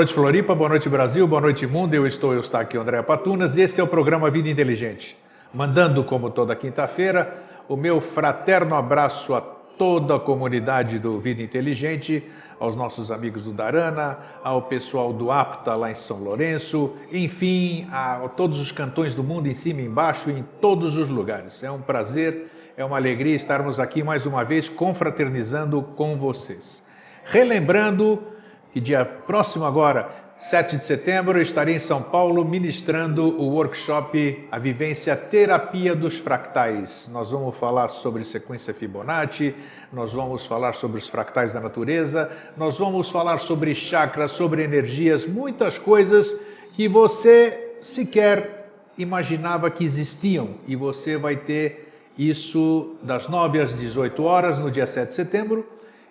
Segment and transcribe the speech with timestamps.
[0.00, 0.54] Noite, Floripa.
[0.54, 1.28] Boa noite, Brasil.
[1.28, 1.92] Boa noite, mundo.
[1.92, 5.14] Eu estou, eu estou aqui, André Patunas, e este é o programa Vida Inteligente.
[5.52, 12.26] Mandando, como toda quinta-feira, o meu fraterno abraço a toda a comunidade do Vida Inteligente,
[12.58, 18.26] aos nossos amigos do Darana, ao pessoal do APTA lá em São Lourenço, enfim, a
[18.34, 21.62] todos os cantões do mundo, em cima e embaixo, em todos os lugares.
[21.62, 26.82] É um prazer, é uma alegria estarmos aqui mais uma vez confraternizando com vocês.
[27.26, 28.39] Relembrando
[28.72, 30.08] que dia próximo agora,
[30.48, 37.08] 7 de setembro, estarei em São Paulo ministrando o workshop A Vivência Terapia dos Fractais.
[37.12, 39.54] Nós vamos falar sobre sequência Fibonacci,
[39.92, 45.26] nós vamos falar sobre os fractais da natureza, nós vamos falar sobre chakras, sobre energias,
[45.26, 46.26] muitas coisas
[46.74, 54.22] que você sequer imaginava que existiam e você vai ter isso das 9 às 18
[54.22, 55.66] horas no dia 7 de setembro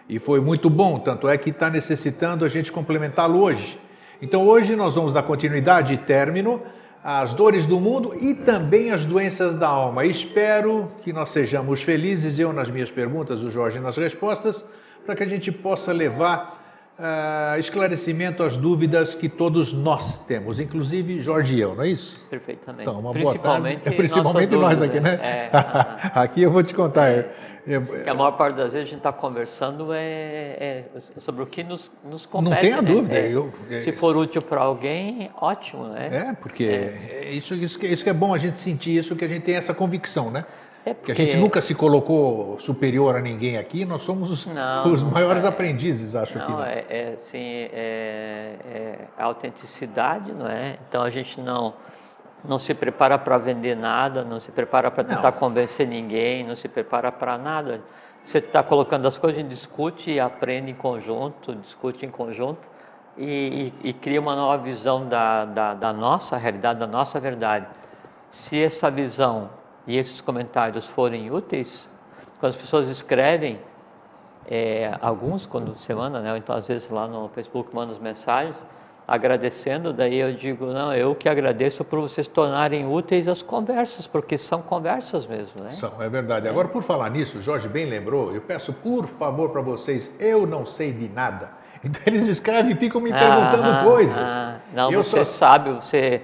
[0.08, 3.78] E foi muito bom, tanto é que está necessitando a gente complementá-lo hoje.
[4.22, 6.62] Então hoje nós vamos dar continuidade e término
[7.02, 10.04] às dores do mundo e também às doenças da alma.
[10.04, 14.64] Espero que nós sejamos felizes, eu nas minhas perguntas, o Jorge nas respostas,
[15.04, 16.56] para que a gente possa levar
[16.98, 22.18] uh, esclarecimento às dúvidas que todos nós temos, inclusive Jorge e eu, não é isso?
[22.28, 22.88] Perfeitamente.
[22.88, 23.80] Então, uma principalmente boa tarde.
[23.84, 25.14] É, principalmente nós aqui, né?
[25.22, 25.50] É,
[26.14, 27.08] aqui eu vou te contar.
[27.08, 27.30] É.
[28.06, 30.84] a maior parte das vezes a gente está conversando é, é,
[31.18, 32.54] sobre o que nos, nos compete.
[32.54, 32.92] Não tenha né?
[32.92, 33.14] dúvida.
[33.18, 36.28] É, eu, se for útil para alguém, ótimo, né?
[36.28, 37.30] É, porque é.
[37.32, 39.74] Isso, isso, isso que é bom a gente sentir isso, que a gente tem essa
[39.74, 40.44] convicção, né?
[40.84, 41.10] É porque...
[41.10, 45.42] a gente nunca se colocou superior a ninguém aqui, nós somos os, não, os maiores
[45.42, 46.52] é, aprendizes, acho não, que.
[46.52, 50.78] Não, é, é, assim, é, é a autenticidade, não é?
[50.88, 51.74] Então a gente não,
[52.48, 55.38] não se prepara para vender nada, não se prepara para tentar não.
[55.38, 57.80] convencer ninguém, não se prepara para nada.
[58.24, 62.60] Você está colocando as coisas, gente discute e aprende em conjunto, discute em conjunto
[63.16, 67.66] e, e, e cria uma nova visão da, da, da nossa realidade, da nossa verdade.
[68.30, 69.50] Se essa visão
[69.86, 71.88] e esses comentários forem úteis,
[72.40, 73.60] quando as pessoas escrevem,
[74.48, 76.36] é, alguns quando semana, né?
[76.36, 78.64] Então às vezes lá no Facebook mandam as mensagens
[79.06, 84.36] agradecendo, daí eu digo não, eu que agradeço por vocês tornarem úteis as conversas, porque
[84.36, 85.70] são conversas mesmo, né?
[85.70, 86.46] São, é verdade.
[86.46, 86.50] É.
[86.50, 90.66] Agora por falar nisso, Jorge bem lembrou, eu peço por favor para vocês, eu não
[90.66, 91.50] sei de nada.
[91.84, 94.16] Então eles escrevem e ficam me perguntando ah, coisas.
[94.16, 95.24] Ah, não, eu você só...
[95.24, 96.22] sabe, você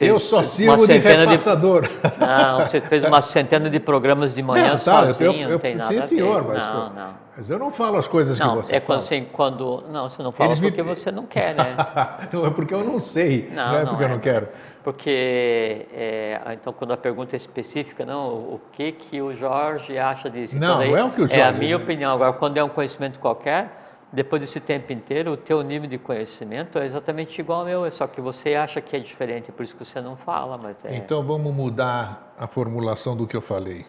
[0.00, 1.82] eu só sirvo de repassador.
[1.82, 1.90] De...
[2.18, 5.58] Não, você fez uma centena de programas de manhã não, tá, sozinho, eu, eu, não
[5.58, 7.25] tem nada sim, senhor, mas, não, não.
[7.36, 8.98] Mas eu não falo as coisas não, que você é fala.
[8.98, 10.94] Assim, quando Não, você não fala Eles porque me...
[10.94, 11.76] você não quer, né?
[12.32, 14.06] não, é porque eu não sei, não, não é porque é.
[14.06, 14.48] eu não quero.
[14.82, 20.30] Porque, é, então, quando a pergunta é específica, não, o que, que o Jorge acha
[20.30, 20.56] disso?
[20.56, 21.40] Não, não é o que o Jorge...
[21.40, 22.12] É a minha opinião.
[22.12, 26.78] Agora, quando é um conhecimento qualquer depois desse tempo inteiro, o teu nível de conhecimento
[26.78, 29.84] é exatamente igual ao meu, só que você acha que é diferente, por isso que
[29.84, 30.56] você não fala.
[30.56, 30.96] Mas é...
[30.96, 33.84] Então vamos mudar a formulação do que eu falei.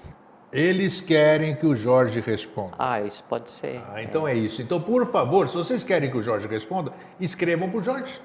[0.52, 2.76] Eles querem que o Jorge responda.
[2.80, 3.82] Ah, isso pode ser.
[3.94, 4.32] Ah, então é.
[4.32, 4.62] é isso.
[4.62, 8.20] Então, por favor, se vocês querem que o Jorge responda, escrevam para o Jorge.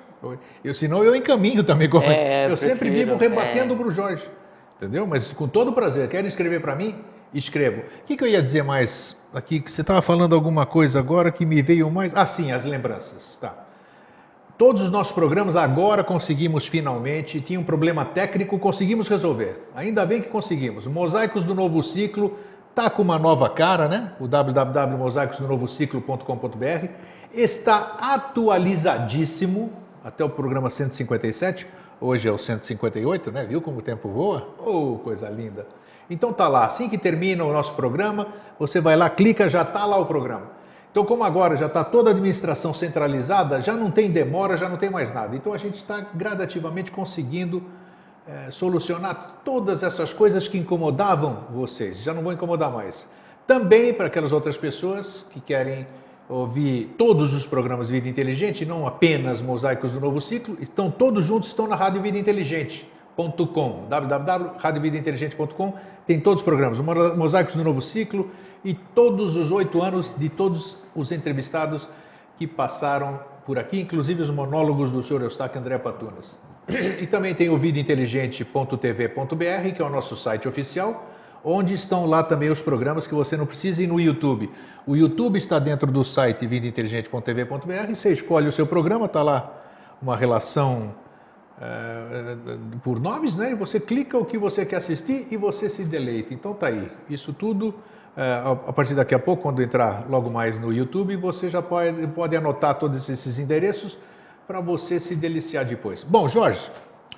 [0.63, 1.89] Eu, senão eu encaminho também.
[1.89, 2.05] Como...
[2.05, 3.77] É, eu prefiro, sempre vivo rebatendo é.
[3.77, 4.31] para o Jorge.
[4.77, 5.07] Entendeu?
[5.07, 6.09] Mas com todo prazer.
[6.09, 7.05] Querem escrever para mim?
[7.35, 7.81] Escrevo.
[7.81, 9.63] O que, que eu ia dizer mais aqui?
[9.67, 12.15] Você estava falando alguma coisa agora que me veio mais.
[12.17, 13.37] Ah, sim, as lembranças.
[13.41, 13.62] Tá.
[14.59, 17.41] Todos os nossos programas agora conseguimos finalmente.
[17.41, 19.67] Tinha um problema técnico, conseguimos resolver.
[19.75, 20.87] Ainda bem que conseguimos.
[20.87, 22.37] Mosaicos do Novo Ciclo
[22.71, 24.13] está com uma nova cara, né?
[24.21, 26.89] O www.mosaicosdonovociclo.com.br
[27.33, 29.73] está atualizadíssimo
[30.05, 31.67] até o programa 157.
[32.01, 33.45] Hoje é o 158, né?
[33.45, 34.49] Viu como o tempo voa?
[34.59, 35.67] Oh, coisa linda!
[36.11, 38.27] Então tá lá, assim que termina o nosso programa,
[38.59, 40.51] você vai lá, clica, já está lá o programa.
[40.93, 44.77] Então, como agora já está toda a administração centralizada, já não tem demora, já não
[44.77, 45.35] tem mais nada.
[45.35, 47.63] Então a gente está gradativamente conseguindo
[48.29, 52.03] é, solucionar todas essas coisas que incomodavam vocês.
[52.03, 53.11] Já não vão incomodar mais.
[53.47, 55.87] Também para aquelas outras pessoas que querem
[56.29, 61.49] ouvir todos os programas Vida Inteligente, não apenas Mosaicos do Novo Ciclo, estão todos juntos,
[61.49, 62.87] estão na Rádio Vida Inteligente
[63.17, 65.75] www.radiovidainteligente.com
[66.07, 66.81] tem todos os programas,
[67.17, 68.31] Mosaicos do Novo Ciclo
[68.65, 71.89] e todos os oito anos de todos os entrevistados
[72.39, 76.39] que passaram por aqui, inclusive os monólogos do senhor Eustáquio André Patunas.
[77.01, 81.11] E também tem o vidainteligente.tv.br, que é o nosso site oficial,
[81.45, 84.51] onde estão lá também os programas que você não precisa ir no YouTube.
[84.87, 89.61] O YouTube está dentro do site vidainteligente.tv.br, você escolhe o seu programa, está lá
[90.01, 90.95] uma relação
[91.61, 92.37] é,
[92.83, 93.53] por nomes, né?
[93.53, 96.33] E você clica o que você quer assistir e você se deleita.
[96.33, 96.91] Então tá aí.
[97.09, 97.75] Isso tudo
[98.17, 102.37] a partir daqui a pouco, quando entrar logo mais no YouTube, você já pode, pode
[102.37, 103.99] anotar todos esses endereços
[104.47, 106.05] para você se deliciar depois.
[106.05, 106.71] Bom, Jorge,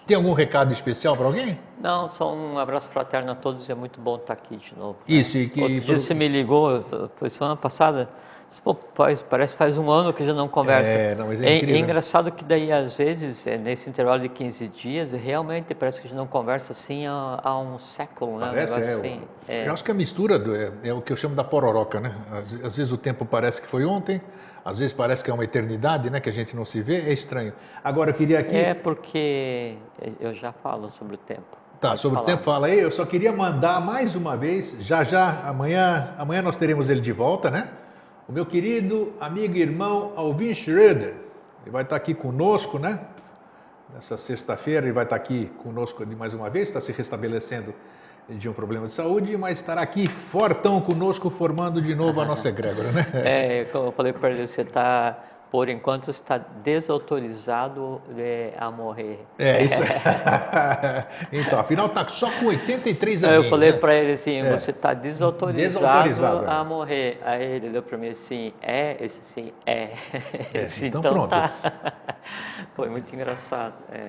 [0.06, 1.58] tem algum recado especial para alguém?
[1.81, 3.69] Não, só um abraço fraterno a todos.
[3.69, 4.99] É muito bom estar aqui de novo.
[5.08, 5.17] Né?
[5.17, 5.61] Isso, e que.
[5.61, 6.85] Outro dia você me ligou,
[7.17, 8.08] foi semana passada.
[8.60, 10.88] Pô, parece que faz um ano que já não conversa.
[10.88, 14.28] É, não, mas é, é, é, engraçado que daí, às vezes, é, nesse intervalo de
[14.28, 18.46] 15 dias, realmente parece que a gente não conversa assim há, há um século, né?
[18.46, 19.68] Parece, um é, assim, é.
[19.68, 22.14] Eu acho que a mistura do, é, é, o que eu chamo da pororoca, né?
[22.30, 24.20] Às, às, vezes o tempo parece que foi ontem,
[24.64, 26.20] às vezes parece que é uma eternidade, né?
[26.20, 27.52] Que a gente não se vê, é estranho.
[27.82, 28.56] Agora, eu queria aqui...
[28.56, 29.76] É porque
[30.20, 31.64] eu já falo sobre o tempo.
[31.80, 32.28] Tá, sobre falar.
[32.28, 32.78] o tempo fala aí.
[32.78, 37.12] Eu só queria mandar mais uma vez, já já, amanhã, amanhã nós teremos ele de
[37.12, 37.68] volta, né?
[38.28, 41.14] O meu querido amigo e irmão Alvin Schroeder.
[41.62, 43.00] Ele vai estar aqui conosco, né?
[43.94, 47.74] Nessa sexta-feira ele vai estar aqui conosco de mais uma vez, está se restabelecendo
[48.28, 52.48] de um problema de saúde, mas estará aqui fortão conosco, formando de novo a nossa
[52.48, 53.06] egrégora, né?
[53.14, 55.22] É, como eu falei para ele, você está
[55.54, 59.24] por enquanto está desautorizado é, a morrer.
[59.38, 59.76] É, isso.
[61.30, 63.44] então, afinal está só com 83 anos.
[63.44, 63.78] Eu falei né?
[63.78, 64.50] para ele assim, é.
[64.50, 67.20] você está desautorizado, desautorizado, a morrer.
[67.24, 68.96] Aí ele olhou para mim assim, é?
[68.98, 69.90] Eu disse assim, é.
[70.52, 71.30] é então, então pronto.
[71.30, 71.52] Tá.
[72.74, 73.74] Foi muito engraçado.
[73.92, 74.08] É.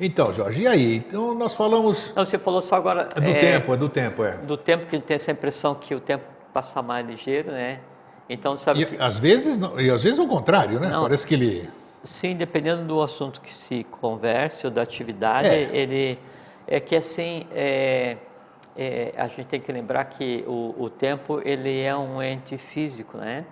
[0.00, 0.96] Então, Jorge, e aí?
[1.06, 2.14] Então nós falamos.
[2.16, 3.10] Não, você falou só agora.
[3.14, 4.38] É do é, tempo, é do tempo, é.
[4.38, 6.24] Do tempo que gente tem essa impressão que o tempo
[6.54, 7.80] passa mais ligeiro, né?
[8.28, 8.96] Então, sabe e, que...
[9.00, 10.88] às vezes, não, e às vezes o contrário, né?
[10.88, 11.70] Não, Parece que ele...
[12.04, 15.70] Sim, dependendo do assunto que se converse ou da atividade, é.
[15.74, 16.18] ele...
[16.66, 18.18] É que assim, é,
[18.76, 23.16] é, a gente tem que lembrar que o, o, tempo, ele é um ente físico,
[23.16, 23.46] né?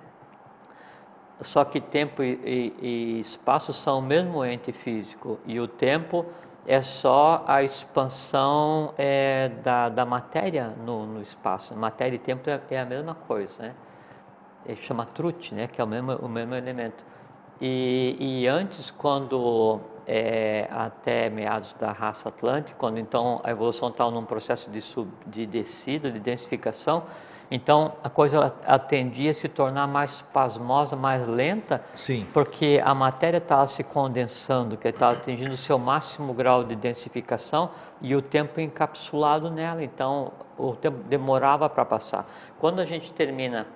[1.40, 5.40] Só que tempo e, e, e espaço são o mesmo ente físico.
[5.46, 6.26] E o tempo
[6.66, 11.74] é só a expansão é, da, da matéria no, no espaço.
[11.74, 13.74] Matéria e tempo é, é a mesma coisa, né?
[14.66, 17.04] Ele chama trute, né, que é o mesmo, o mesmo elemento.
[17.60, 24.10] E, e antes, quando é, até meados da raça atlântica, quando então a evolução estava
[24.10, 27.04] num processo de, sub, de descida, de densificação,
[27.50, 32.26] então a coisa atendia a se tornar mais pasmosa, mais lenta, Sim.
[32.32, 37.70] porque a matéria estava se condensando, que estava atingindo o seu máximo grau de densificação
[38.02, 42.28] e o tempo encapsulado nela, então o tempo demorava para passar.
[42.58, 43.66] Quando a gente termina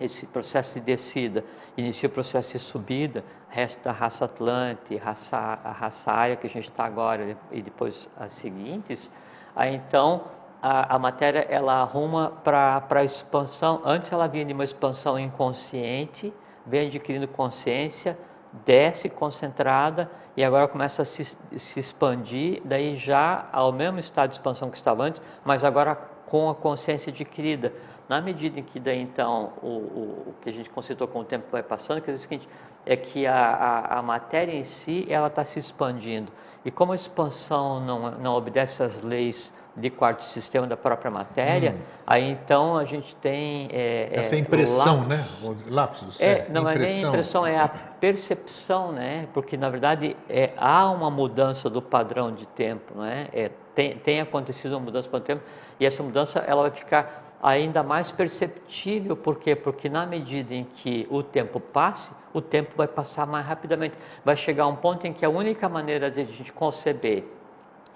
[0.00, 1.44] esse processo de descida,
[1.76, 6.50] inicia o processo de subida, resto da raça Atlante, raça, a raça área que a
[6.50, 9.10] gente está agora e depois as seguintes,
[9.54, 10.24] aí então
[10.62, 16.32] a, a matéria ela arruma para a expansão, antes ela vinha de uma expansão inconsciente,
[16.66, 18.18] vem adquirindo consciência,
[18.64, 24.36] desce concentrada e agora começa a se, se expandir, daí já ao mesmo estado de
[24.36, 27.72] expansão que estava antes, mas agora com a consciência adquirida.
[28.08, 31.24] Na medida em que daí então o, o, o que a gente conceitou com o
[31.24, 32.48] tempo vai passando, quer dizer o seguinte,
[32.84, 36.30] é que a, a, a matéria em si ela está se expandindo.
[36.64, 41.72] E como a expansão não, não obedece às leis de quarto sistema da própria matéria,
[41.72, 41.82] hum.
[42.06, 45.08] aí então a gente tem é, essa é, impressão, lapsos.
[45.08, 45.26] né?
[45.68, 46.20] Lapsos.
[46.20, 46.72] É, é não impressão.
[46.72, 49.28] é nem a impressão, é a percepção, né?
[49.34, 53.28] Porque na verdade é, há uma mudança do padrão de tempo, não é?
[53.32, 55.42] é tem, tem acontecido uma mudança do tempo
[55.78, 59.54] e essa mudança ela vai ficar ainda mais perceptível, por quê?
[59.54, 63.96] Porque na medida em que o tempo passe, o tempo vai passar mais rapidamente.
[64.24, 67.24] Vai chegar um ponto em que a única maneira de a gente conceber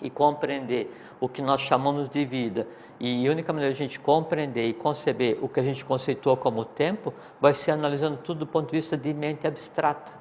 [0.01, 2.67] e compreender o que nós chamamos de vida
[2.99, 6.37] e a única maneira de a gente compreender e conceber o que a gente conceitua
[6.37, 10.13] como tempo vai ser analisando tudo do ponto de vista de mente abstrata.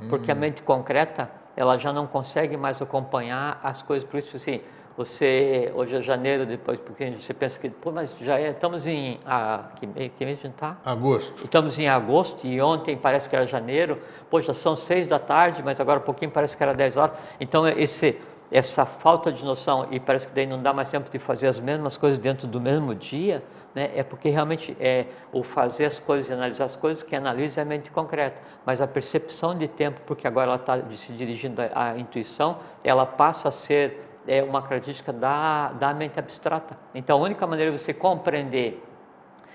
[0.00, 0.08] Hum.
[0.08, 0.38] Porque a hum.
[0.38, 4.60] mente concreta, ela já não consegue mais acompanhar as coisas, por isso assim,
[5.00, 9.18] você, hoje é janeiro, depois porque você pensa que, pô, mas já é, estamos em,
[9.24, 10.76] ah, que, que mês a gente está?
[10.84, 11.42] Agosto.
[11.42, 15.80] Estamos em agosto e ontem parece que era janeiro, poxa, são seis da tarde, mas
[15.80, 17.16] agora um pouquinho parece que era dez horas.
[17.40, 18.18] Então, esse,
[18.52, 21.58] essa falta de noção, e parece que daí não dá mais tempo de fazer as
[21.58, 23.42] mesmas coisas dentro do mesmo dia,
[23.74, 27.60] né, é porque realmente é o fazer as coisas e analisar as coisas que analisa
[27.60, 31.62] é a mente concreta, mas a percepção de tempo, porque agora ela está se dirigindo
[31.74, 36.76] à intuição, ela passa a ser é uma característica da, da mente abstrata.
[36.94, 38.82] Então, a única maneira de você compreender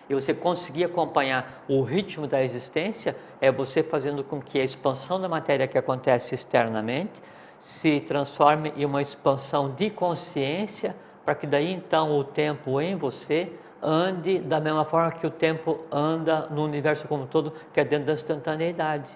[0.10, 5.20] e você conseguir acompanhar o ritmo da existência é você fazendo com que a expansão
[5.20, 7.22] da matéria que acontece externamente
[7.60, 10.96] se transforme em uma expansão de consciência,
[11.26, 15.80] para que daí então o tempo em você ande da mesma forma que o tempo
[15.92, 19.10] anda no universo como um todo, que é dentro da instantaneidade.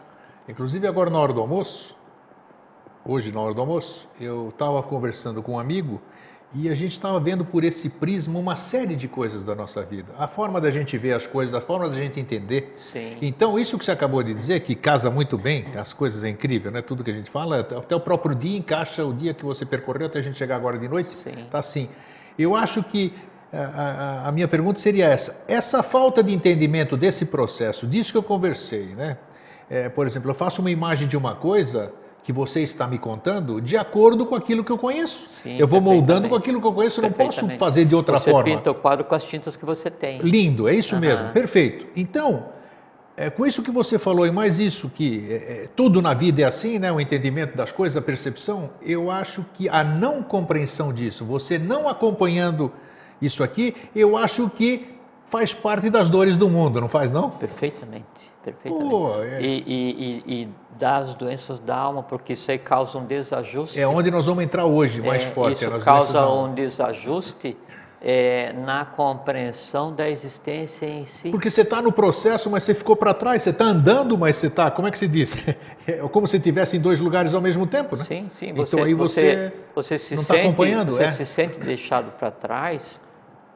[0.48, 1.96] Inclusive agora na hora do almoço,
[3.10, 6.00] hoje na hora do almoço, eu estava conversando com um amigo
[6.54, 10.13] e a gente estava vendo por esse prisma uma série de coisas da nossa vida.
[10.18, 12.75] A forma da gente ver as coisas, a forma da gente entender.
[12.78, 13.18] Sim.
[13.22, 16.72] Então, isso que você acabou de dizer, que casa muito bem, as coisas é incrível,
[16.72, 16.82] né?
[16.82, 20.08] Tudo que a gente fala, até o próprio dia encaixa o dia que você percorreu
[20.08, 21.12] até a gente chegar agora de noite.
[21.24, 21.46] Sim.
[21.51, 21.89] Tá assim.
[22.38, 23.13] Eu acho que
[23.51, 28.18] a, a, a minha pergunta seria essa: essa falta de entendimento desse processo, disso que
[28.18, 29.18] eu conversei, né?
[29.70, 33.59] É, por exemplo, eu faço uma imagem de uma coisa que você está me contando
[33.61, 35.27] de acordo com aquilo que eu conheço.
[35.29, 38.19] Sim, eu vou moldando com aquilo que eu conheço, eu não posso fazer de outra
[38.19, 38.43] você forma.
[38.55, 40.19] pinta o quadro com as tintas que você tem.
[40.21, 41.01] Lindo, é isso Aham.
[41.01, 41.88] mesmo, perfeito.
[41.95, 42.45] Então,
[43.17, 45.33] é, com isso que você falou e mais isso que é,
[45.63, 46.91] é, tudo na vida é assim, né?
[46.91, 48.69] O entendimento das coisas, a percepção.
[48.81, 52.71] Eu acho que a não compreensão disso, você não acompanhando
[53.21, 54.95] isso aqui, eu acho que
[55.29, 57.29] faz parte das dores do mundo, não faz não?
[57.31, 58.89] Perfeitamente, perfeitamente.
[58.89, 60.49] Pô, é- e, e, e, e
[60.79, 63.79] das doenças da alma, porque isso aí causa um desajuste.
[63.79, 65.63] É onde nós vamos entrar hoje mais É, forte.
[65.65, 67.57] é Isso da causa um desajuste
[68.01, 71.31] é, na compreensão da existência em si.
[71.31, 73.43] Porque você está no processo, mas você ficou para trás.
[73.43, 74.71] Você está andando, mas você está.
[74.71, 75.36] Como é que se diz?
[75.86, 78.03] É como se estivesse em dois lugares ao mesmo tempo, né?
[78.03, 78.50] Sim, sim.
[78.50, 81.12] Então Você, aí você, você se não tá sente, acompanhando, você é.
[81.12, 83.01] se sente deixado para trás,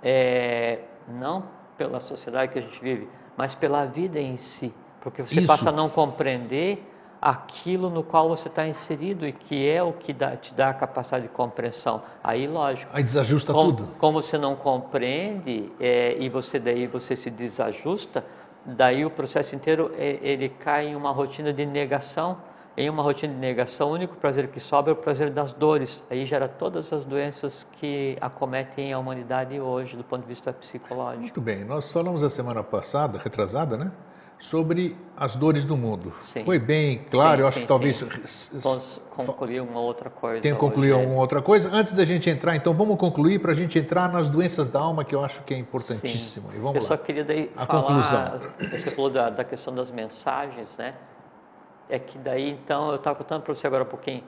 [0.02, 1.44] é, não
[1.78, 5.48] pela sociedade que a gente vive, mas pela vida em si, porque você Isso.
[5.48, 6.84] passa a não compreender
[7.24, 10.74] aquilo no qual você está inserido e que é o que dá- te dá a
[10.74, 12.02] capacidade de compreensão.
[12.22, 12.92] Aí, lógico.
[12.94, 13.90] Aí desajusta como, tudo.
[13.98, 18.26] como você não compreende é, e você daí você se desajusta,
[18.66, 22.38] daí o processo inteiro é, ele cai em uma rotina de negação.
[22.76, 26.04] Em uma rotina de negação, o único prazer que sobra é o prazer das dores.
[26.10, 31.22] Aí gera todas as doenças que acometem a humanidade hoje, do ponto de vista psicológico.
[31.22, 31.64] Muito bem.
[31.64, 33.92] Nós falamos a semana passada, retrasada, né?
[34.44, 36.12] Sobre as dores do mundo.
[36.22, 36.44] Sim.
[36.44, 37.38] Foi bem claro.
[37.38, 38.52] Sim, eu acho sim, que talvez
[39.10, 40.42] concluir uma outra coisa.
[40.42, 40.60] tenha hoje.
[40.60, 41.70] concluído alguma outra coisa.
[41.72, 45.06] Antes da gente entrar, então vamos concluir para a gente entrar nas doenças da alma,
[45.06, 46.50] que eu acho que é importantíssimo.
[46.52, 46.98] E Eu vamos só lá.
[46.98, 48.42] queria daí A falar, conclusão.
[48.70, 50.92] você falou da, da questão das mensagens, né?
[51.90, 54.26] É que daí, então, eu estava contando para você agora um pouquinho,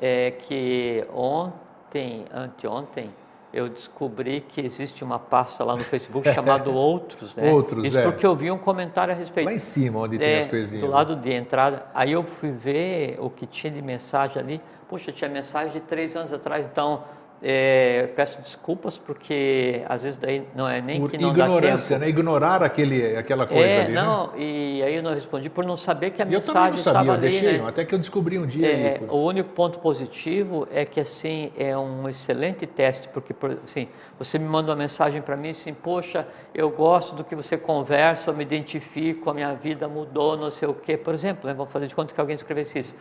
[0.00, 3.10] é que ontem, anteontem,
[3.54, 7.50] eu descobri que existe uma pasta lá no Facebook chamada Outros, né?
[7.52, 8.02] Outros, Isso é.
[8.02, 9.46] porque eu vi um comentário a respeito.
[9.46, 10.84] Lá em cima, onde tem É, as coisinhas.
[10.84, 11.86] do lado de entrada.
[11.94, 14.60] Aí eu fui ver o que tinha de mensagem ali.
[14.88, 16.66] Puxa, tinha mensagem de três anos atrás.
[16.70, 17.04] Então,
[17.46, 21.98] é, peço desculpas porque às vezes daí não é nem Por que não dá ignorância,
[21.98, 22.08] né?
[22.08, 24.00] Ignorar aquele, aquela coisa é, ali, né?
[24.02, 26.76] não, e aí eu não respondi por não saber que a eu também mensagem não
[26.78, 27.68] sabia, estava eu ali, deixei, né?
[27.68, 28.66] até que eu descobri um dia.
[28.66, 33.58] É, ali, o único ponto positivo é que assim é um excelente teste, porque por-
[33.62, 37.58] assim, você me manda uma mensagem para mim assim, poxa, eu gosto do que você
[37.58, 41.52] conversa, eu me identifico, a minha vida mudou, não sei o quê, por exemplo, né?
[41.52, 42.94] vamos fazer de conta que alguém escrevesse isso.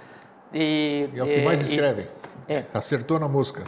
[0.53, 2.07] E, E é o que mais e- escrevem.
[2.49, 2.65] é.
[2.73, 3.63] Acertou na música.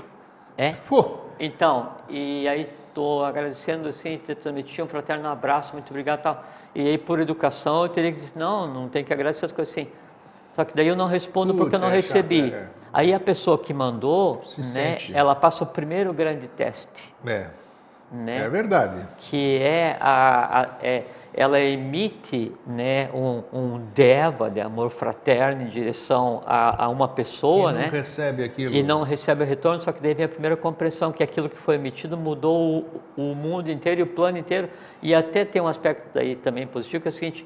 [0.58, 0.74] É?
[0.88, 6.24] Pô, Então, e aí estou agradecendo assim, te transmitir um fraterno abraço, muito obrigado e
[6.24, 6.44] tal.
[6.74, 9.74] E aí por educação eu teria que dizer, não, não tem que agradecer as coisas
[9.74, 9.90] assim.
[10.56, 12.54] Só que daí eu não respondo porque eu não é chato, recebi.
[12.54, 12.70] é.
[12.94, 15.14] Aí a pessoa que mandou, Se né, sente.
[15.14, 17.48] ela passa o primeiro grande teste, é,
[18.10, 18.46] né?
[18.46, 19.06] é verdade.
[19.18, 21.04] que é a, a- é,
[21.38, 27.72] ela emite né, um, um deva de amor fraterno em direção a, a uma pessoa,
[27.72, 27.90] e não né?
[27.92, 28.74] recebe aquilo.
[28.74, 31.58] e não recebe o retorno, só que daí vem a primeira compreensão que aquilo que
[31.58, 32.88] foi emitido mudou
[33.18, 34.70] o, o mundo inteiro e o plano inteiro.
[35.02, 37.46] E até tem um aspecto daí também positivo, que é o seguinte,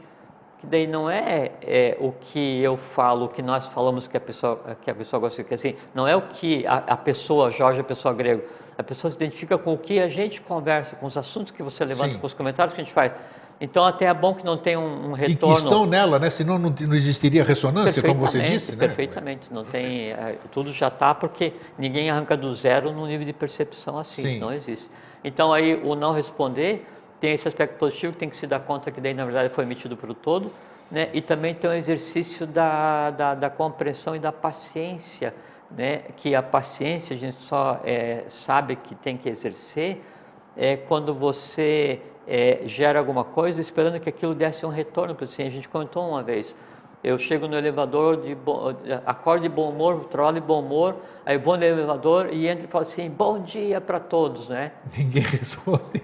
[0.59, 4.21] que daí não é, é, o que eu falo, o que nós falamos que a
[4.21, 7.81] pessoa, que a pessoa gosta, que assim, não é o que a, a pessoa, Jorge,
[7.81, 8.43] a pessoa grego,
[8.77, 11.83] a pessoa se identifica com o que a gente conversa, com os assuntos que você
[11.83, 12.19] levanta, Sim.
[12.19, 13.13] com os comentários que a gente faz.
[13.61, 15.57] Então até é bom que não tenha um, um E que retorno.
[15.57, 16.29] estão nela, né?
[16.29, 18.87] Senão não, não existiria ressonância, como você disse, né?
[18.87, 23.33] Perfeitamente, não tem, é, tudo já está porque ninguém arranca do zero no nível de
[23.33, 24.39] percepção assim, Sim.
[24.39, 24.89] não existe.
[25.23, 26.87] Então aí o não responder
[27.19, 29.65] tem esse aspecto positivo que tem que se dar conta que daí na verdade foi
[29.65, 30.53] emitido para o todo,
[30.89, 31.09] né?
[31.13, 35.33] E também tem o exercício da, da, da compreensão e da paciência,
[35.69, 36.03] né?
[36.15, 40.01] Que a paciência a gente só é, sabe que tem que exercer
[40.55, 45.41] é quando você é, gera alguma coisa esperando que aquilo desse um retorno para você.
[45.41, 46.55] A gente comentou uma vez.
[47.03, 48.75] Eu chego no elevador, de bo...
[49.05, 50.95] acordo de bom humor, trabalho de bom humor,
[51.29, 54.71] aí vou no elevador e entro e falo assim, bom dia para todos, né?
[54.97, 56.01] Ninguém responde.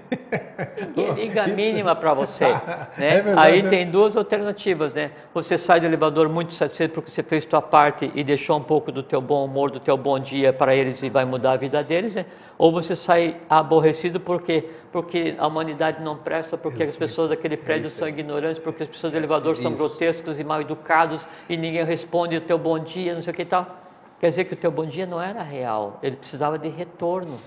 [0.78, 2.46] Ninguém liga a mínima para você.
[2.98, 3.18] Né?
[3.18, 3.70] É verdade, Aí né?
[3.70, 5.12] tem duas alternativas, né?
[5.34, 8.92] Você sai do elevador muito satisfeito porque você fez sua parte e deixou um pouco
[8.92, 11.84] do teu bom humor, do teu bom dia para eles e vai mudar a vida
[11.84, 12.26] deles, né?
[12.58, 17.90] Ou você sai aborrecido porque porque a humanidade não presta, porque as pessoas daquele prédio
[17.90, 22.38] são ignorantes, porque as pessoas do elevador são grotescos e mal educados e ninguém responde
[22.38, 23.85] o teu bom dia, não sei o que e tal.
[24.20, 27.38] Quer dizer que o teu bom dia não era real, ele precisava de retorno.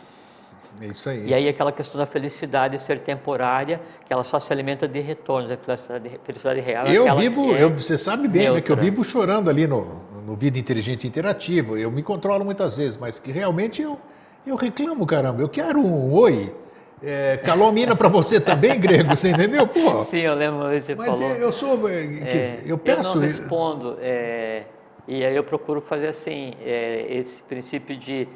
[0.81, 1.27] É isso aí.
[1.27, 5.51] E aí aquela questão da felicidade ser temporária, que ela só se alimenta de retornos,
[5.51, 6.87] a felicidade, felicidade real.
[6.87, 10.03] É eu vivo, é eu, você sabe bem, né, que eu vivo chorando ali no,
[10.25, 13.99] no Vida Inteligente Interativo, eu me controlo muitas vezes, mas que realmente eu,
[14.47, 16.55] eu reclamo, caramba, eu quero um oi.
[17.01, 19.69] É, calomina para você também, Grego, você entendeu?
[19.69, 21.31] Pô, Sim, eu lembro que você mas falou.
[21.31, 23.11] eu sou, é, eu peço...
[23.11, 24.65] Eu não respondo, é,
[25.09, 28.29] e aí eu procuro fazer assim, é, esse princípio de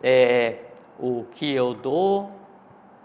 [0.00, 0.54] é,
[0.96, 2.30] o que eu dou,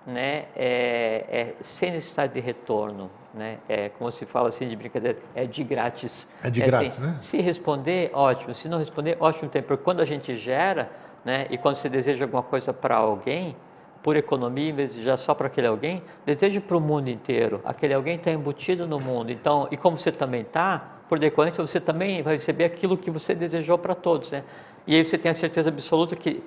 [0.06, 3.58] né, é, é, sem necessidade de retorno, né?
[3.68, 6.28] É como se fala assim de brincadeira, é de grátis.
[6.44, 7.18] É de é grátis, assim, né?
[7.20, 8.54] Se responder, ótimo.
[8.54, 9.70] Se não responder, ótimo tempo.
[9.70, 10.90] Porque quando a gente gera,
[11.26, 13.56] né, e quando você deseja alguma coisa para alguém,
[14.04, 17.60] por economia, em vez de já só para aquele alguém, deseja para o mundo inteiro.
[17.66, 19.32] Aquele alguém está embutido no mundo.
[19.32, 23.36] Então, e como você também está, por decorrência, você também vai receber aquilo que você
[23.36, 24.44] desejou para todos, né?
[24.88, 26.44] E aí você tem a certeza absoluta que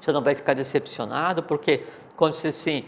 [0.00, 1.84] você não vai ficar decepcionado, porque
[2.16, 2.84] quando você assim,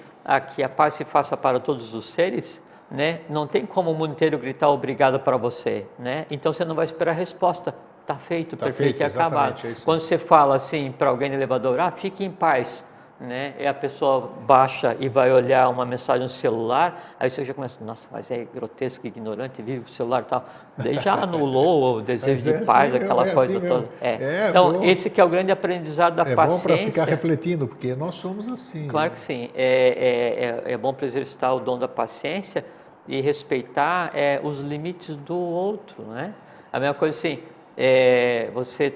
[0.54, 3.20] que a paz se faça para todos os seres, né?
[3.28, 6.26] Não tem como o mundo inteiro gritar obrigado para você, né?
[6.30, 7.74] Então você não vai esperar a resposta.
[8.02, 9.66] Está feito, tá perfeito feito, e acabado.
[9.66, 12.84] É quando você fala assim para alguém no elevador, ah, fique em paz
[13.20, 13.54] né?
[13.58, 17.76] E a pessoa baixa e vai olhar uma mensagem no celular, aí você já começa,
[17.80, 20.44] nossa, mas é grotesco, ignorante, vive com o celular e tal.
[20.76, 23.88] Daí já anulou o desejo é de paz, assim, aquela é coisa assim toda.
[24.00, 24.10] É.
[24.10, 24.46] é.
[24.50, 24.84] então, bom.
[24.84, 26.66] esse que é o grande aprendizado da é paciência.
[26.66, 28.88] É bom para ficar refletindo, porque nós somos assim.
[28.88, 29.14] Claro né?
[29.14, 29.50] que sim.
[29.54, 32.64] É, é, é, bom para exercitar o dom da paciência
[33.06, 36.34] e respeitar é, os limites do outro, né?
[36.72, 37.38] A mesma coisa assim,
[37.76, 38.94] é, você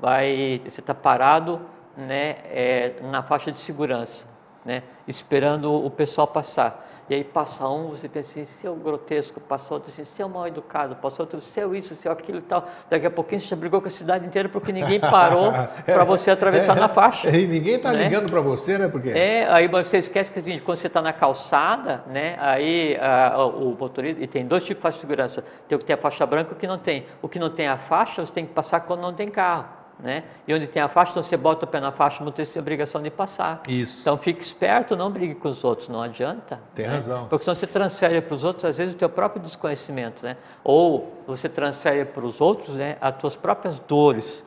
[0.00, 1.60] vai, você está parado
[2.00, 4.26] né, é, na faixa de segurança,
[4.64, 6.86] né, esperando o pessoal passar.
[7.10, 10.94] E aí passa um, você pensa assim, seu grotesco, passou outro assim, seu mal educado,
[10.94, 12.68] passou outro, seu isso, seu aquilo e tal.
[12.88, 15.52] Daqui a pouquinho você já brigou com a cidade inteira porque ninguém parou
[15.84, 17.28] para você atravessar é, na faixa.
[17.36, 18.04] E ninguém está né?
[18.04, 18.86] ligando para você, né?
[18.86, 19.08] Porque...
[19.10, 22.36] É, aí você esquece que quando você está na calçada, né?
[22.38, 25.84] Aí a, o motorista, e tem dois tipos de faixa de segurança, tem o que
[25.84, 27.06] tem a faixa branca e o que não tem.
[27.20, 29.79] O que não tem a faixa, você tem que passar quando não tem carro.
[30.02, 30.24] Né?
[30.48, 32.58] E onde tem a faixa, então você bota o pé na faixa, não tem a
[32.58, 33.62] obrigação de passar.
[33.68, 34.00] Isso.
[34.00, 36.60] Então fique esperto, não brigue com os outros, não adianta.
[36.74, 36.94] Tem né?
[36.94, 37.26] razão.
[37.28, 40.36] Porque senão você transfere para os outros, às vezes, o teu próprio desconhecimento, né?
[40.64, 44.44] Ou você transfere para os outros, né, as tuas próprias dores,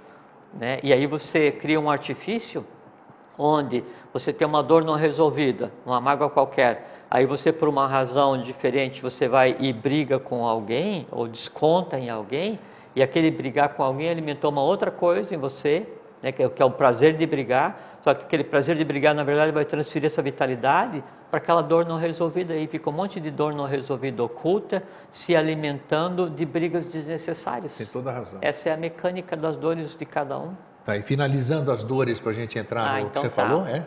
[0.54, 0.80] né?
[0.82, 2.66] E aí você cria um artifício
[3.38, 7.06] onde você tem uma dor não resolvida, uma mágoa qualquer.
[7.10, 12.10] Aí você, por uma razão diferente, você vai e briga com alguém, ou desconta em
[12.10, 12.60] alguém,
[12.96, 15.88] e aquele brigar com alguém alimentou uma outra coisa em você,
[16.22, 19.16] né, que, é, que é o prazer de brigar, só que aquele prazer de brigar,
[19.16, 23.20] na verdade, vai transferir essa vitalidade para aquela dor não resolvida, e fica um monte
[23.20, 27.76] de dor não resolvida oculta, se alimentando de brigas desnecessárias.
[27.76, 28.38] Tem toda razão.
[28.42, 30.54] Essa é a mecânica das dores de cada um.
[30.86, 33.48] Tá, e finalizando as dores para a gente entrar ah, no então que você tá.
[33.48, 33.84] falou, é?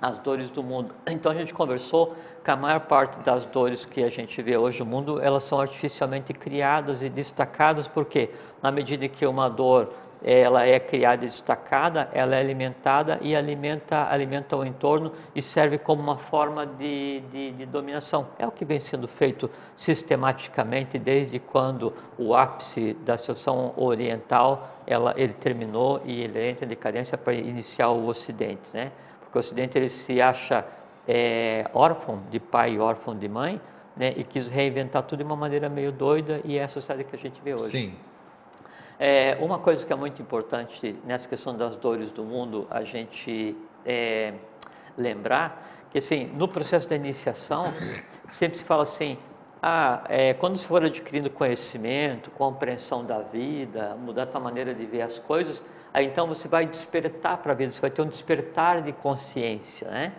[0.00, 0.94] As dores do mundo.
[1.08, 4.78] Então a gente conversou que a maior parte das dores que a gente vê hoje
[4.80, 8.30] no mundo, elas são artificialmente criadas e destacadas, porque
[8.62, 14.08] na medida que uma dor ela é criada e destacada, ela é alimentada e alimenta,
[14.10, 18.26] alimenta o entorno e serve como uma forma de, de, de, dominação.
[18.38, 25.14] É o que vem sendo feito sistematicamente desde quando o ápice da situação oriental ela,
[25.16, 28.90] ele terminou e ele entra em decadência para iniciar o Ocidente, né?
[29.28, 30.64] Porque o Ocidente ele se acha
[31.06, 33.60] é, órfão de pai e órfão de mãe,
[33.94, 37.14] né, e quis reinventar tudo de uma maneira meio doida, e é a sociedade que
[37.14, 37.70] a gente vê hoje.
[37.70, 37.94] Sim.
[38.98, 43.56] É, uma coisa que é muito importante nessa questão das dores do mundo, a gente
[43.84, 44.32] é,
[44.96, 47.72] lembrar que, assim, no processo da iniciação,
[48.32, 49.18] sempre se fala assim,
[49.62, 54.86] ah, é, quando você for adquirindo conhecimento, compreensão da vida, mudar a tua maneira de
[54.86, 58.06] ver as coisas, aí então você vai despertar para a vida, você vai ter um
[58.06, 60.12] despertar de consciência, né?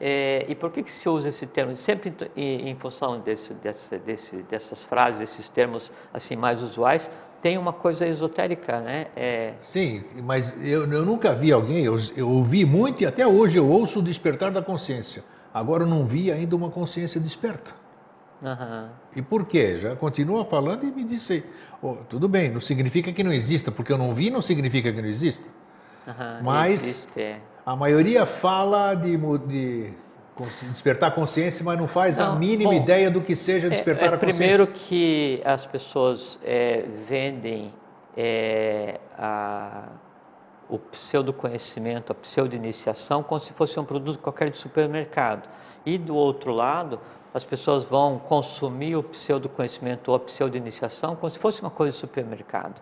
[0.00, 1.76] É, e por que, que se usa esse termo?
[1.76, 7.10] Sempre em, em função desse, desse, desse, dessas frases, desses termos assim mais usuais,
[7.42, 9.06] tem uma coisa esotérica, né?
[9.16, 9.54] É...
[9.60, 13.68] Sim, mas eu, eu nunca vi alguém, eu, eu ouvi muito e até hoje eu
[13.68, 15.24] ouço o despertar da consciência.
[15.52, 17.87] Agora eu não vi ainda uma consciência desperta.
[18.42, 18.88] Uhum.
[19.16, 19.78] E por quê?
[19.78, 21.44] Já continua falando e me disse,
[21.82, 25.02] oh, tudo bem, não significa que não exista, porque eu não vi não significa que
[25.02, 25.46] não exista.
[26.06, 27.40] Uhum, mas existe, é.
[27.66, 29.92] A maioria fala de, de
[30.70, 33.70] despertar a consciência, mas não faz não, a mínima bom, ideia do que seja é,
[33.70, 34.38] despertar é, é, a consciência.
[34.38, 37.74] Primeiro que as pessoas é, vendem
[38.16, 39.88] é, a,
[40.68, 45.48] o pseudo-conhecimento, a pseudo-iniciação, como se fosse um produto qualquer de supermercado.
[45.84, 47.00] E do outro lado,
[47.32, 51.98] as pessoas vão consumir o pseudo-conhecimento ou a pseudo-iniciação como se fosse uma coisa de
[51.98, 52.80] supermercado.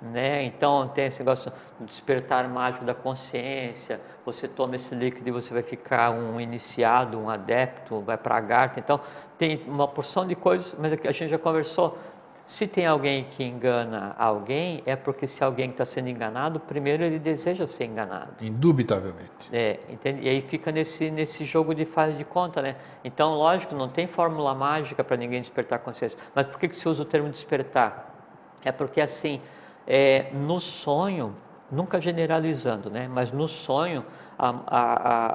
[0.00, 0.42] Né?
[0.42, 5.54] Então tem esse negócio do despertar mágico da consciência, você toma esse líquido e você
[5.54, 8.80] vai ficar um iniciado, um adepto, vai para a garta.
[8.80, 9.00] Então
[9.38, 11.96] tem uma porção de coisas, mas a gente já conversou.
[12.46, 17.18] Se tem alguém que engana alguém, é porque se alguém está sendo enganado, primeiro ele
[17.18, 18.44] deseja ser enganado.
[18.44, 19.48] Indubitavelmente.
[19.52, 20.22] É, entende?
[20.22, 22.76] E aí fica nesse, nesse jogo de fase de conta, né?
[23.04, 26.18] Então, lógico, não tem fórmula mágica para ninguém despertar consciência.
[26.34, 28.12] Mas por que, que se usa o termo despertar?
[28.64, 29.40] É porque assim,
[29.86, 31.34] é, no sonho,
[31.70, 33.08] nunca generalizando, né?
[33.08, 34.04] mas no sonho,
[34.38, 34.82] a, a,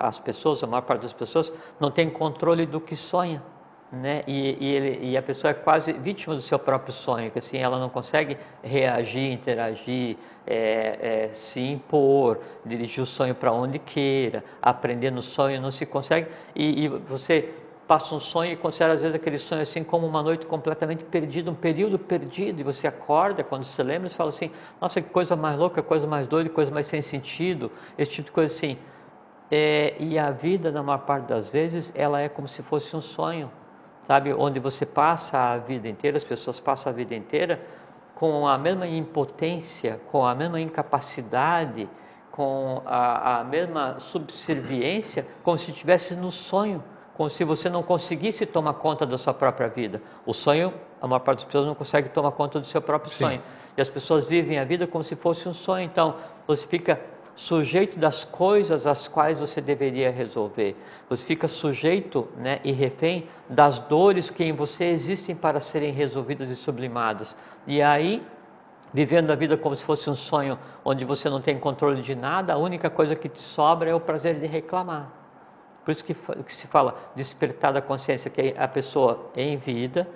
[0.05, 3.41] a, as pessoas, a maior parte das pessoas, não tem controle do que sonha.
[3.89, 4.21] Né?
[4.27, 7.57] E, e, ele, e, a pessoa é quase vítima do seu próprio sonho, que assim
[7.57, 14.43] ela não consegue reagir, interagir, é, é, se impor, dirigir o sonho para onde queira,
[14.61, 16.27] aprender no sonho, não se consegue.
[16.53, 17.53] E, e você
[17.87, 21.49] passa um sonho e considera às vezes aquele sonho assim como uma noite completamente perdida,
[21.49, 25.35] um período perdido, e você acorda, quando se lembra, você fala assim, nossa, que coisa
[25.37, 28.77] mais louca, coisa mais doida, coisa mais sem sentido, esse tipo de coisa assim.
[29.49, 33.01] É, e a vida, na maior parte das vezes, ela é como se fosse um
[33.01, 33.49] sonho,
[34.07, 34.33] sabe?
[34.33, 37.61] Onde você passa a vida inteira, as pessoas passam a vida inteira
[38.15, 41.87] com a mesma impotência, com a mesma incapacidade,
[42.31, 46.83] com a, a mesma subserviência, como se estivesse no sonho
[47.17, 49.99] como se você não conseguisse tomar conta da sua própria vida.
[50.23, 53.23] O sonho, a maior parte das pessoas não consegue tomar conta do seu próprio Sim.
[53.23, 53.41] sonho.
[53.75, 55.83] E as pessoas vivem a vida como se fosse um sonho.
[55.83, 56.15] Então,
[56.45, 57.01] você fica
[57.37, 60.75] sujeito das coisas às quais você deveria resolver.
[61.07, 66.49] Você fica sujeito né, e refém das dores que em você existem para serem resolvidas
[66.49, 67.37] e sublimadas.
[67.67, 68.25] E aí,
[68.91, 72.53] vivendo a vida como se fosse um sonho onde você não tem controle de nada,
[72.53, 75.11] a única coisa que te sobra é o prazer de reclamar.
[75.85, 80.09] Por isso que, que se fala despertar da consciência, que a pessoa em vida,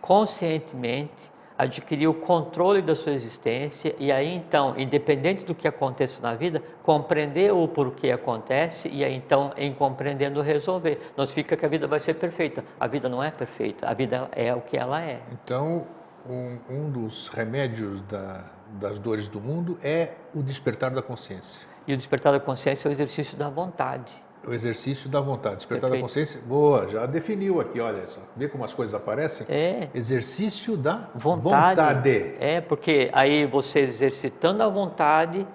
[0.00, 6.34] conscientemente, adquirir o controle da sua existência e aí então, independente do que aconteça na
[6.34, 11.12] vida, compreender o porquê acontece e aí então, em compreendendo, resolver.
[11.16, 12.64] Não significa que a vida vai ser perfeita.
[12.78, 15.20] A vida não é perfeita, a vida é o que ela é.
[15.32, 15.86] Então,
[16.26, 18.44] um, um dos remédios da,
[18.80, 21.68] das dores do mundo é o despertar da consciência.
[21.86, 25.90] E o despertar da consciência é o exercício da vontade o exercício da vontade, despertar
[25.90, 26.02] Perfeito.
[26.02, 26.40] da consciência.
[26.46, 28.20] Boa, já definiu aqui, olha só.
[28.36, 29.46] Vê como as coisas aparecem?
[29.48, 29.88] É.
[29.94, 31.80] Exercício da vontade.
[31.80, 32.34] vontade.
[32.40, 35.46] É, porque aí você exercitando a vontade,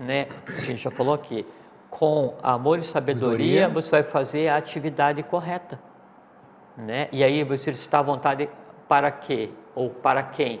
[0.00, 0.26] né?
[0.46, 1.46] A gente já falou aqui,
[1.88, 3.68] com amor e sabedoria, sabedoria.
[3.68, 5.78] você vai fazer a atividade correta.
[6.76, 7.08] Né?
[7.10, 8.50] E aí você está à vontade
[8.88, 9.50] para quê?
[9.74, 10.60] Ou para quem?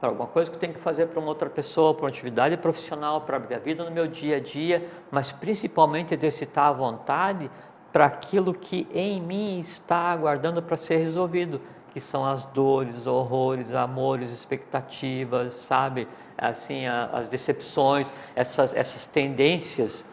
[0.00, 2.56] Para alguma coisa que eu tenho que fazer para uma outra pessoa, para uma atividade
[2.56, 7.50] profissional, para a vida no meu dia a dia, mas principalmente exercitar a vontade
[7.92, 11.60] para aquilo que em mim está aguardando para ser resolvido,
[11.94, 16.06] que são as dores, horrores, amores, expectativas, sabe?
[16.36, 20.04] Assim, as decepções, essas, essas tendências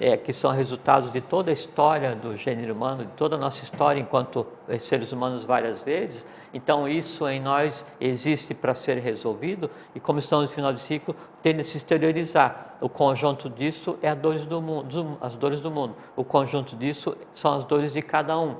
[0.00, 3.62] é, que são resultados de toda a história do gênero humano, de toda a nossa
[3.62, 4.46] história enquanto
[4.80, 6.26] seres humanos várias vezes.
[6.52, 11.14] Então isso em nós existe para ser resolvido e como estamos no final de ciclo,
[11.42, 12.76] tende a se exteriorizar.
[12.80, 15.94] O conjunto disso é dores do mundo, as dores do mundo.
[16.16, 18.56] O conjunto disso são as dores de cada um.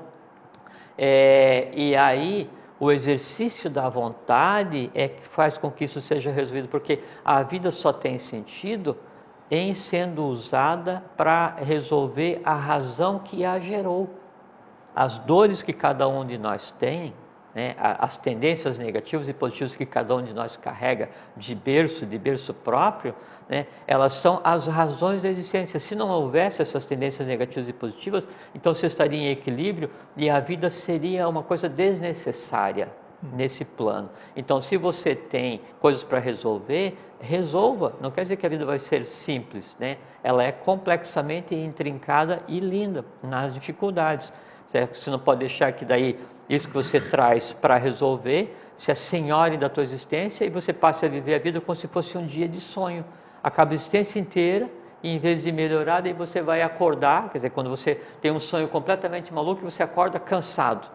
[0.97, 6.67] É, e aí o exercício da vontade é que faz com que isso seja resolvido,
[6.67, 8.97] porque a vida só tem sentido
[9.49, 14.09] em sendo usada para resolver a razão que a gerou.
[14.95, 17.13] As dores que cada um de nós tem,
[17.53, 22.17] né, as tendências negativas e positivas que cada um de nós carrega de berço, de
[22.17, 23.13] berço próprio,
[23.47, 25.79] né, elas são as razões da existência.
[25.79, 30.39] Se não houvesse essas tendências negativas e positivas, então você estaria em equilíbrio e a
[30.39, 32.89] vida seria uma coisa desnecessária
[33.31, 34.09] nesse plano.
[34.35, 37.93] Então, se você tem coisas para resolver, resolva.
[38.01, 39.97] Não quer dizer que a vida vai ser simples, né?
[40.21, 44.33] Ela é complexamente intrincada e linda nas dificuldades.
[44.71, 44.97] Certo?
[44.97, 49.69] Você não pode deixar que daí isso que você traz para resolver se assenhore da
[49.69, 52.59] tua existência e você passe a viver a vida como se fosse um dia de
[52.59, 53.05] sonho.
[53.41, 54.69] Acaba a existência inteira
[55.01, 58.39] e em vez de melhorar, daí você vai acordar, quer dizer, quando você tem um
[58.39, 60.89] sonho completamente maluco, você acorda cansado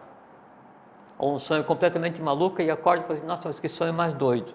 [1.19, 4.13] ou um sonho completamente maluco e acorda e fala assim, nossa, mas que sonho mais
[4.13, 4.53] doido.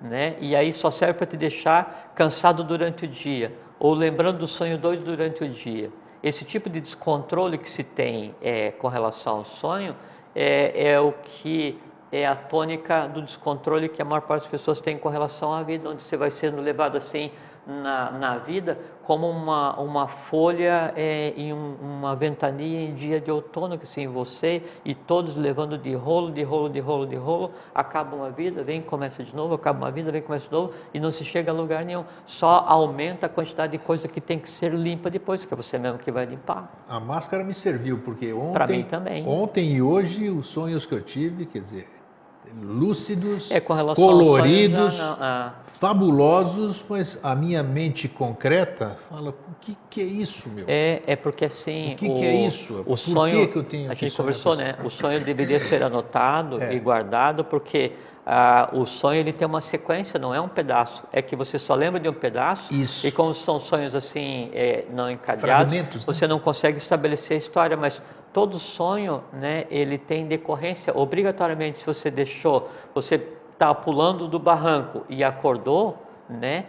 [0.00, 0.36] Né?
[0.40, 4.78] E aí só serve para te deixar cansado durante o dia, ou lembrando do sonho
[4.78, 5.92] doido durante o dia.
[6.22, 9.94] esse tipo de descontrole que se tem é, com relação ao sonho
[10.34, 14.80] é, é o que é a tônica do descontrole que a maior parte das pessoas
[14.80, 17.30] tem com relação à vida, onde você vai sendo levado assim
[17.68, 23.30] na, na vida como uma, uma folha é, em um, uma ventania em dia de
[23.30, 27.52] outono, que assim, você e todos levando de rolo, de rolo, de rolo, de rolo,
[27.74, 31.00] acaba uma vida, vem começa de novo, acaba uma vida, vem começa de novo, e
[31.00, 32.04] não se chega a lugar nenhum.
[32.26, 35.78] Só aumenta a quantidade de coisa que tem que ser limpa depois, que é você
[35.78, 36.70] mesmo que vai limpar.
[36.88, 38.86] A máscara me serviu, porque ontem,
[39.26, 41.97] ontem e hoje os sonhos que eu tive, quer dizer,
[42.62, 45.54] lúcidos, é, coloridos, ah.
[45.66, 50.64] fabulosos, mas a minha mente concreta fala: o que, que é isso, meu?
[50.68, 51.94] É, é porque assim.
[51.94, 52.80] O que, o, que é isso?
[52.80, 53.46] O Por sonho.
[53.46, 54.76] Que, que eu tenho a gente conversou, né?
[54.84, 56.74] O sonho deveria ser anotado é.
[56.74, 57.92] e guardado, porque
[58.30, 61.02] ah, o sonho ele tem uma sequência, não é um pedaço.
[61.10, 62.74] É que você só lembra de um pedaço.
[62.74, 63.06] Isso.
[63.06, 65.88] E como são sonhos assim é, não encadeados, né?
[66.04, 68.02] você não consegue estabelecer a história, mas
[68.38, 70.96] todo sonho, né, ele tem decorrência.
[70.96, 73.16] Obrigatoriamente, se você deixou, você
[73.52, 76.66] está pulando do barranco e acordou, né,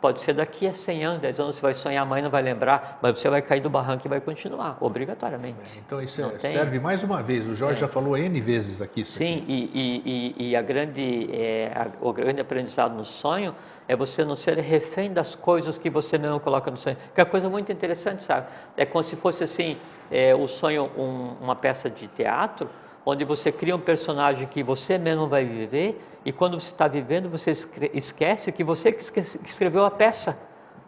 [0.00, 2.40] pode ser daqui a 100 anos, 10 anos, você vai sonhar, a mãe não vai
[2.40, 5.78] lembrar, mas você vai cair do barranco e vai continuar, obrigatoriamente.
[5.84, 7.80] Então isso é, serve mais uma vez, o Jorge é.
[7.80, 9.04] já falou N vezes aqui.
[9.04, 9.70] Sim, aqui.
[9.74, 13.54] E, e, e, a grande, é, a, o grande aprendizado no sonho
[13.86, 16.96] é você não ser refém das coisas que você mesmo coloca no sonho.
[17.14, 18.46] Que é uma coisa muito interessante, sabe?
[18.74, 19.76] É como se fosse assim,
[20.10, 22.68] é, o sonho um, uma peça de teatro,
[23.04, 27.28] onde você cria um personagem que você mesmo vai viver e quando você está vivendo
[27.30, 27.52] você
[27.94, 30.36] esquece que você que escreveu a peça.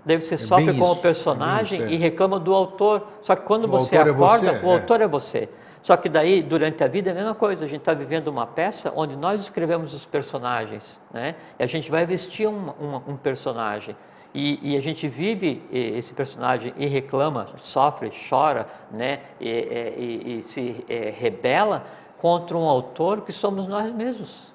[0.04, 3.06] Daí você é sofre com o personagem é e reclama do autor.
[3.22, 5.48] Só que quando o você é acorda, é você, o autor é você.
[5.82, 7.64] Só que daí, durante a vida, é a mesma coisa.
[7.64, 11.34] A gente está vivendo uma peça onde nós escrevemos os personagens, né?
[11.58, 13.96] E a gente vai vestir um, um, um personagem.
[14.34, 19.20] E, e, a gente vive esse personagem e reclama, sofre, chora, né?
[19.38, 21.84] E, e, e se é, rebela
[22.18, 24.51] contra um autor que somos nós mesmos.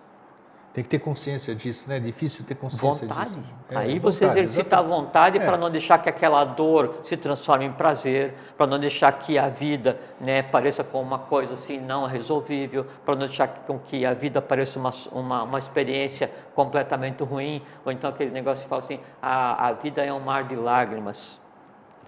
[0.77, 1.97] Tem que ter consciência disso, né?
[1.97, 3.31] É difícil ter consciência vontade.
[3.31, 3.43] disso.
[3.67, 4.93] É, Aí você vontade, exercita exatamente.
[4.93, 5.43] a vontade é.
[5.43, 9.49] para não deixar que aquela dor se transforme em prazer, para não deixar que a
[9.49, 14.13] vida né, pareça como uma coisa assim não resolvível, para não deixar com que a
[14.13, 18.99] vida pareça uma, uma, uma experiência completamente ruim, ou então aquele negócio que fala assim,
[19.19, 21.39] a, a vida é um mar de lágrimas.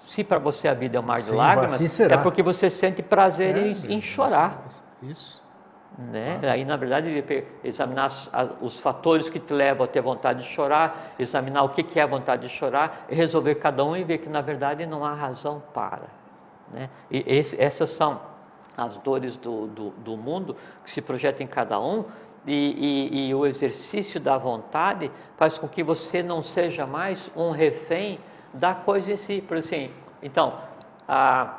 [0.06, 2.70] Se para você a vida é um mar Sim, de lágrimas, assim é porque você
[2.70, 4.64] sente prazer é, em, em chorar.
[5.02, 5.42] Isso.
[5.98, 6.40] Né?
[6.44, 6.52] Ah.
[6.52, 7.24] Aí, na verdade,
[7.64, 8.12] examinar
[8.62, 12.04] os fatores que te levam a ter vontade de chorar, examinar o que, que é
[12.04, 15.62] a vontade de chorar, resolver cada um e ver que, na verdade, não há razão
[15.74, 16.08] para.
[16.72, 16.90] Né?
[17.10, 18.22] E esse, essas são
[18.78, 22.06] as dores do, do, do, mundo que se projetam em cada um,
[22.48, 27.52] e, e, e o exercício da vontade faz com que você não seja mais um
[27.52, 28.20] refém
[28.54, 29.44] da coisa em si.
[29.46, 29.92] Por assim,
[30.24, 30.58] então,
[31.08, 31.59] a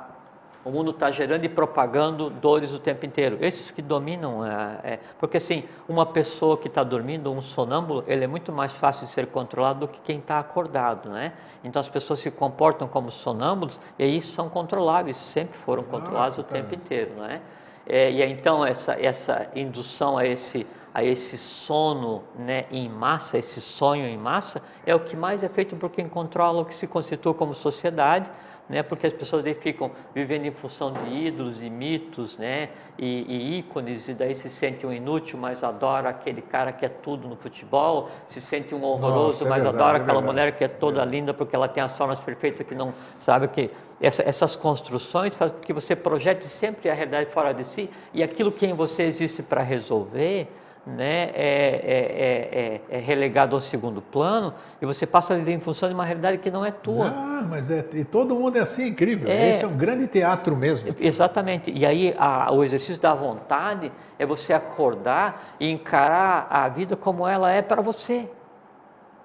[0.65, 3.39] o mundo está gerando e propagando dores o tempo inteiro.
[3.41, 8.25] Esses que dominam, é, é, porque assim, uma pessoa que está dormindo, um sonâmbulo, ele
[8.25, 11.33] é muito mais fácil de ser controlado do que quem está acordado, né?
[11.65, 16.43] Então as pessoas se comportam como sonâmbulos e aí são controláveis, sempre foram controlados ah,
[16.43, 17.41] o tempo inteiro, né?
[17.87, 23.61] É, e então essa, essa indução a esse a esse sono né, em massa, esse
[23.61, 26.87] sonho em massa, é o que mais é feito por quem controla o que se
[26.87, 28.31] constitui como sociedade,
[28.71, 28.83] né?
[28.83, 32.71] porque as pessoas ficam vivendo em função de ídolos e mitos né?
[32.97, 36.89] E, e, ícones, e daí se sente um inútil, mas adora aquele cara que é
[36.89, 40.57] tudo no futebol, se sente um horroroso, Nossa, é mas verdade, adora é aquela mulher
[40.57, 41.05] que é toda é.
[41.05, 45.57] linda porque ela tem as formas perfeitas que não sabe que essa, essas construções fazem
[45.57, 49.03] com que você projete sempre a realidade fora de si e aquilo que em você
[49.03, 50.49] existe para resolver
[50.87, 55.61] né, é, é, é, é, relegado ao segundo plano e você passa a viver em
[55.61, 57.09] função de uma realidade que não é tua.
[57.09, 59.31] Ah, mas é, e todo mundo é assim, incrível.
[59.31, 60.95] É, Esse é um grande teatro mesmo.
[60.99, 61.71] Exatamente.
[61.71, 67.27] E aí a, o exercício da vontade é você acordar e encarar a vida como
[67.29, 68.29] ela é para você,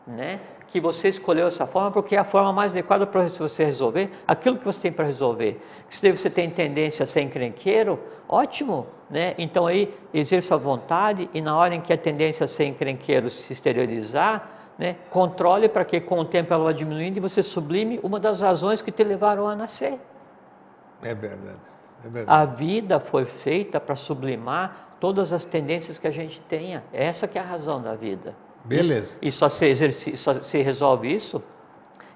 [0.06, 0.40] né?
[0.68, 4.58] que você escolheu essa forma porque é a forma mais adequada para você resolver aquilo
[4.58, 5.62] que você tem para resolver.
[5.88, 9.36] Se você tem tendência a ser encrenqueiro, ótimo, né?
[9.38, 13.30] Então aí exerça a vontade e na hora em que a tendência a ser encrenqueiro
[13.30, 14.96] se exteriorizar, né?
[15.10, 18.82] controle para que com o tempo ela vá diminuindo e você sublime uma das razões
[18.82, 20.00] que te levaram a nascer.
[21.02, 21.58] É verdade.
[22.04, 22.42] É verdade.
[22.42, 26.84] A vida foi feita para sublimar todas as tendências que a gente tenha.
[26.92, 28.36] Essa que é a razão da vida.
[28.64, 29.18] Beleza.
[29.22, 31.42] E, e só, se exerci, só se resolve isso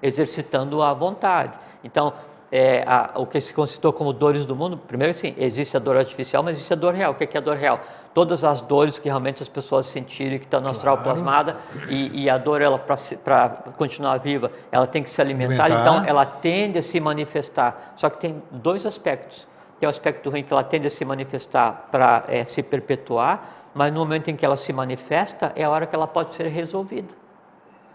[0.02, 1.58] exercitando a vontade.
[1.84, 2.12] Então,
[2.52, 5.96] é, a, o que se considerou como dores do mundo, primeiro sim, existe a dor
[5.96, 7.12] artificial, mas existe a dor real.
[7.12, 7.80] O que é, a dor real?
[8.12, 11.12] Todas as dores que realmente as pessoas sentirem que está no astral claro.
[11.12, 11.56] plasmada
[11.88, 16.04] e, e, a dor ela para continuar viva, ela tem que se alimentar, alimentar, então
[16.04, 17.94] ela tende a se manifestar.
[17.96, 19.46] Só que tem dois aspectos.
[19.78, 23.92] Tem o aspecto ruim que ela tende a se manifestar para é, se perpetuar, mas
[23.92, 27.14] no momento em que ela se manifesta é a hora que ela pode ser resolvida.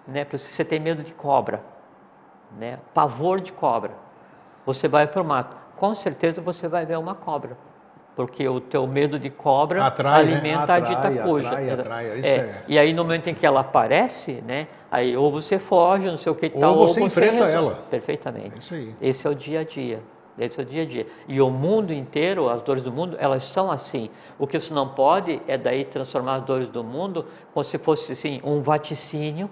[0.08, 0.24] Né?
[0.24, 1.62] Por isso você tem medo de cobra,
[2.58, 2.80] né?
[2.94, 4.05] pavor de cobra
[4.65, 5.56] você vai para o mato.
[5.75, 7.58] Com certeza você vai ver uma cobra,
[8.15, 10.34] porque o teu medo de cobra atrai, né?
[10.34, 10.63] alimenta né?
[10.63, 11.47] atrai, a dita cuja.
[11.49, 12.28] Atrai, atrai, é.
[12.28, 12.63] é.
[12.67, 16.32] E aí no momento em que ela aparece, né, aí ou você foge, não sei
[16.32, 17.84] o que ou tal, você ou você enfrenta ela.
[17.89, 18.56] Perfeitamente.
[18.56, 18.95] É isso aí.
[19.01, 20.01] Esse é o dia a dia.
[20.38, 21.08] Esse é o dia a dia.
[21.28, 24.10] E o mundo inteiro, as dores do mundo, elas são assim.
[24.38, 28.12] O que você não pode é daí transformar as dores do mundo como se fosse
[28.12, 29.49] assim, um vaticínio,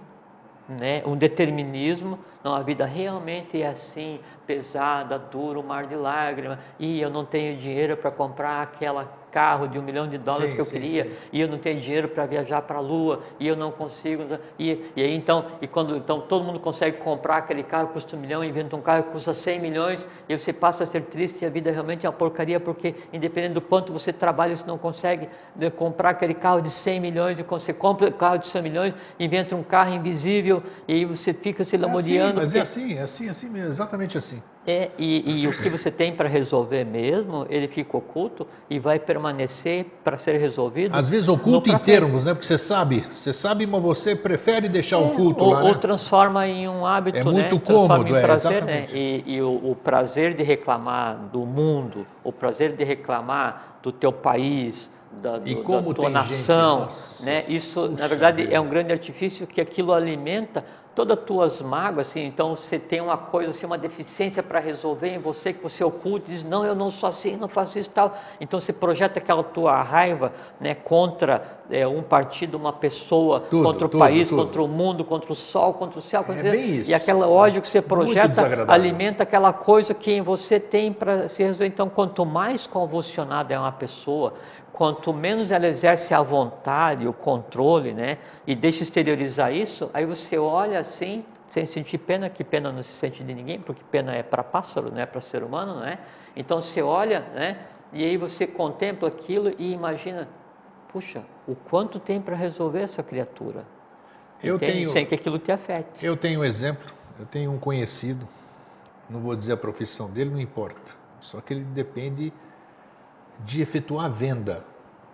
[0.67, 2.19] né, um determinismo.
[2.43, 7.25] Não, a vida realmente é assim, pesada, dura, um mar de lágrimas, e eu não
[7.25, 10.71] tenho dinheiro para comprar aquela carro de um milhão de dólares sim, que eu sim,
[10.71, 11.11] queria, sim.
[11.33, 14.23] e eu não tenho dinheiro para viajar para a Lua, e eu não consigo.
[14.59, 18.15] E, e aí então, e quando então todo mundo consegue comprar aquele carro que custa
[18.15, 21.41] um milhão, inventa um carro que custa 100 milhões, e você passa a ser triste
[21.41, 24.77] e a vida realmente é uma porcaria, porque independente do quanto você trabalha, você não
[24.77, 28.47] consegue né, comprar aquele carro de 100 milhões, e quando você compra o carro de
[28.47, 32.39] 100 milhões, inventa um carro invisível, e aí você fica se lamoreando.
[32.39, 32.59] É assim, mas é porque...
[32.59, 34.41] é assim, é assim, é assim mesmo, exatamente assim.
[34.65, 38.97] É, e, e o que você tem para resolver mesmo, ele fica oculto e vai
[38.97, 40.95] permanecer para ser resolvido.
[40.95, 42.33] Às vezes oculto em termos, né?
[42.33, 45.69] Porque você sabe, você sabe, mas você prefere deixar é, oculto ou, lá, né?
[45.69, 47.31] ou transforma em um hábito, é né?
[47.31, 48.87] muito cômodo, em é, prazer, é, né?
[48.93, 54.13] E, e o, o, prazer de reclamar do mundo, o prazer de reclamar do teu
[54.13, 54.89] país,
[55.21, 57.43] da, do, da tua nação, gente, né?
[57.49, 58.53] Isso, na verdade, Deus.
[58.53, 60.63] é um grande artifício que aquilo alimenta
[60.95, 65.09] todas as tuas mágoas, assim, então você tem uma coisa, assim, uma deficiência para resolver
[65.09, 67.89] em você, que você oculta e diz, não, eu não sou assim, não faço isso
[67.89, 68.17] e tal.
[68.39, 73.85] Então você projeta aquela tua raiva né, contra é, um partido, uma pessoa, tudo, contra
[73.85, 74.43] o tudo, país, tudo.
[74.43, 76.23] contra o mundo, contra o sol, contra o céu.
[76.23, 80.93] Contra é dizer, e aquela ódio que você projeta alimenta aquela coisa que você tem
[80.93, 81.67] para se resolver.
[81.67, 84.33] Então, quanto mais convulsionada é uma pessoa,
[84.73, 90.37] quanto menos ela exerce a vontade, o controle, né, e deixa exteriorizar isso, aí você
[90.37, 94.23] olha assim, sem sentir pena, que pena não se sente de ninguém, porque pena é
[94.23, 95.99] para pássaro, não é para ser humano, não é?
[96.35, 97.59] Então você olha, né,
[97.93, 100.27] e aí você contempla aquilo e imagina,
[100.91, 103.63] puxa, o quanto tem para resolver essa criatura?
[104.43, 106.03] Eu tenho, sem que aquilo te afete.
[106.03, 108.27] Eu tenho um exemplo, eu tenho um conhecido,
[109.07, 112.33] não vou dizer a profissão dele, não importa, só que ele depende
[113.39, 114.65] de efetuar venda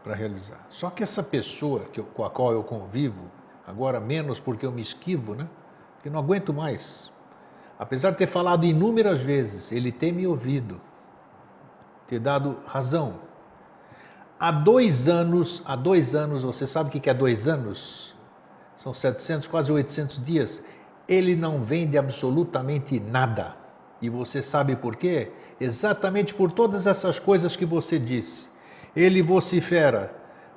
[0.03, 0.65] para realizar.
[0.69, 3.23] Só que essa pessoa que eu, com a qual eu convivo,
[3.65, 5.47] agora menos porque eu me esquivo, né?
[5.95, 7.11] Porque não aguento mais.
[7.77, 10.81] Apesar de ter falado inúmeras vezes, ele tem me ouvido,
[12.07, 13.21] ter dado razão.
[14.39, 18.15] Há dois anos, há dois anos, você sabe o que é dois anos?
[18.77, 20.63] São 700, quase 800 dias.
[21.07, 23.55] Ele não vende absolutamente nada.
[24.01, 25.31] E você sabe por quê?
[25.59, 28.47] Exatamente por todas essas coisas que você disse.
[28.95, 30.13] Ele vocifera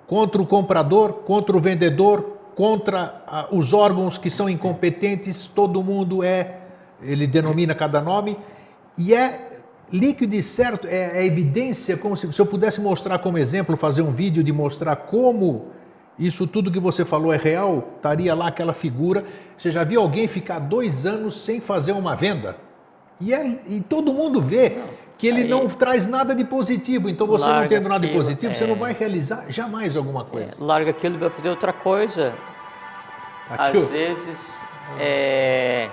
[0.07, 6.23] contra o comprador, contra o vendedor, contra ah, os órgãos que são incompetentes, todo mundo
[6.23, 6.61] é,
[7.01, 8.37] ele denomina cada nome,
[8.97, 9.53] e é
[9.91, 14.03] líquido e certo, é, é evidência, como se, se eu pudesse mostrar como exemplo, fazer
[14.03, 15.69] um vídeo de mostrar como
[16.19, 19.25] isso tudo que você falou é real, estaria lá aquela figura.
[19.57, 22.57] Você já viu alguém ficar dois anos sem fazer uma venda?
[23.21, 24.79] E, é, e todo mundo vê
[25.23, 27.09] que ele Aí, não traz nada de positivo.
[27.09, 30.53] Então você não tendo nada de positivo, é, você não vai realizar jamais alguma coisa.
[30.53, 32.35] É, larga aquilo e vai fazer outra coisa.
[33.49, 33.85] Aquilo.
[33.85, 34.55] Às vezes
[34.99, 35.89] é,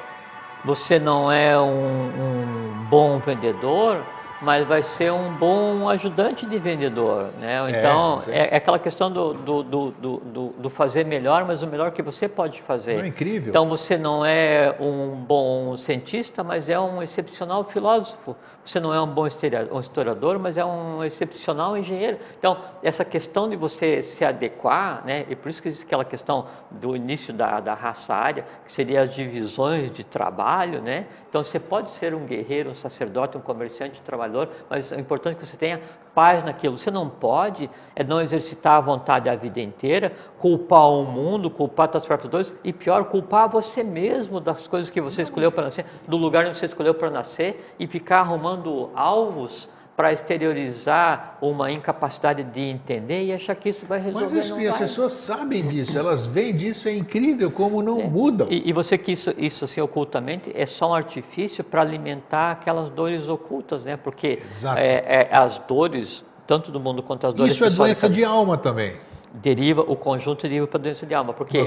[0.65, 4.03] você não é um, um bom vendedor,
[4.41, 7.59] mas vai ser um bom ajudante de vendedor, né?
[7.67, 11.67] É, então, é, é, aquela questão do, do, do, do, do fazer melhor, mas o
[11.67, 13.03] melhor que você pode fazer.
[13.03, 13.49] É incrível.
[13.49, 18.35] Então, você não é um bom cientista, mas é um excepcional filósofo.
[18.65, 22.19] Você não é um bom historiador, mas é um excepcional engenheiro.
[22.37, 25.25] Então, essa questão de você se adequar, né?
[25.27, 29.01] E por isso que existe aquela questão do início da, da raça área, que seria
[29.01, 31.07] as divisões de trabalho, né?
[31.29, 35.37] Então, você pode ser um guerreiro, um sacerdote, um comerciante, um trabalhador, mas é importante
[35.37, 35.81] que você tenha
[36.13, 36.77] paz naquilo.
[36.77, 41.89] Você não pode é não exercitar a vontade a vida inteira, culpar o mundo, culpar
[41.91, 45.85] suas próprias dores e pior, culpar você mesmo das coisas que você escolheu para nascer,
[46.07, 49.69] do lugar onde você escolheu para nascer e ficar arrumando alvos
[49.99, 54.33] para exteriorizar uma incapacidade de entender e achar que isso vai resolver.
[54.33, 58.07] Mas isso, as pessoas sabem disso, elas veem disso, é incrível como não É.
[58.07, 58.47] mudam.
[58.49, 62.89] E, e você que isso, isso assim ocultamente é só um artifício para alimentar aquelas
[62.91, 63.97] dores ocultas, né?
[63.97, 64.41] Porque
[64.77, 68.57] é, é, as dores, tanto do mundo quanto as dores Isso é doença de alma
[68.57, 68.93] também.
[69.33, 71.57] Deriva o conjunto deriva para doença de alma, porque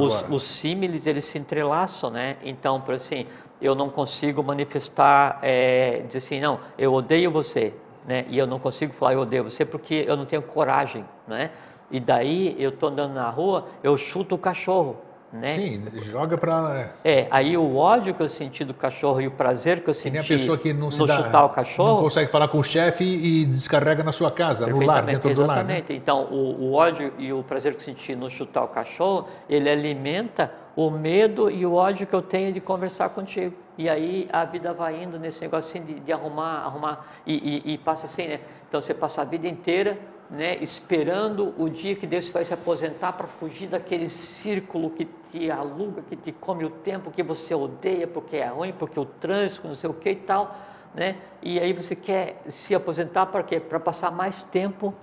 [0.00, 0.34] os, agora.
[0.34, 2.36] os símiles eles se entrelaçam, né?
[2.44, 3.26] Então, por assim,
[3.60, 7.74] eu não consigo manifestar, é, dizer assim, não, eu odeio você,
[8.06, 8.24] né?
[8.28, 11.50] E eu não consigo falar eu odeio você porque eu não tenho coragem, né?
[11.90, 14.98] E daí eu tô andando na rua, eu chuto o cachorro,
[15.32, 15.54] né?
[15.56, 16.90] Sim, joga pra.
[17.04, 20.00] É, aí o ódio que eu senti do cachorro e o prazer que eu Que
[20.00, 22.58] senti nem a pessoa que não se dá, chutar o não cachorro, consegue falar com
[22.58, 25.48] o chefe e descarrega na sua casa, no lar, dentro do lar.
[25.64, 25.78] né?
[25.78, 25.92] Exatamente.
[25.92, 29.68] Então, o, o ódio e o prazer que eu senti no chutar o cachorro, ele
[29.68, 33.54] alimenta o medo e o ódio que eu tenho de conversar contigo.
[33.76, 37.74] E aí a vida vai indo nesse negócio assim de, de arrumar, arrumar, e, e-
[37.74, 38.40] e passa assim, né?
[38.68, 39.98] Então você passa a vida inteira,
[40.30, 45.50] né, esperando o dia que Deus vai se aposentar para fugir daquele círculo que te
[45.50, 49.66] aluga, que te come o tempo, que você odeia porque é ruim, porque o trânsito,
[49.66, 50.54] não sei o que e tal,
[50.94, 51.16] né?
[51.42, 53.58] E aí você quer se aposentar para quê?
[53.58, 54.94] Para passar mais tempo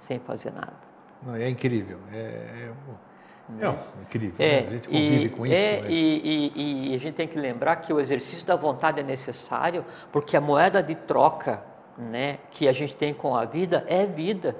[0.00, 0.72] sem fazer nada.
[1.22, 1.98] Não, é incrível.
[2.12, 2.70] É,
[3.60, 4.38] é, é incrível.
[4.38, 4.68] É, né?
[4.68, 5.54] A gente convive e, com isso.
[5.54, 9.00] é, mas- e, e- e a gente tem que lembrar que o exercício da vontade
[9.00, 11.62] é necessário, porque a moeda de troca
[12.00, 14.56] né, que a gente tem com a vida é vida.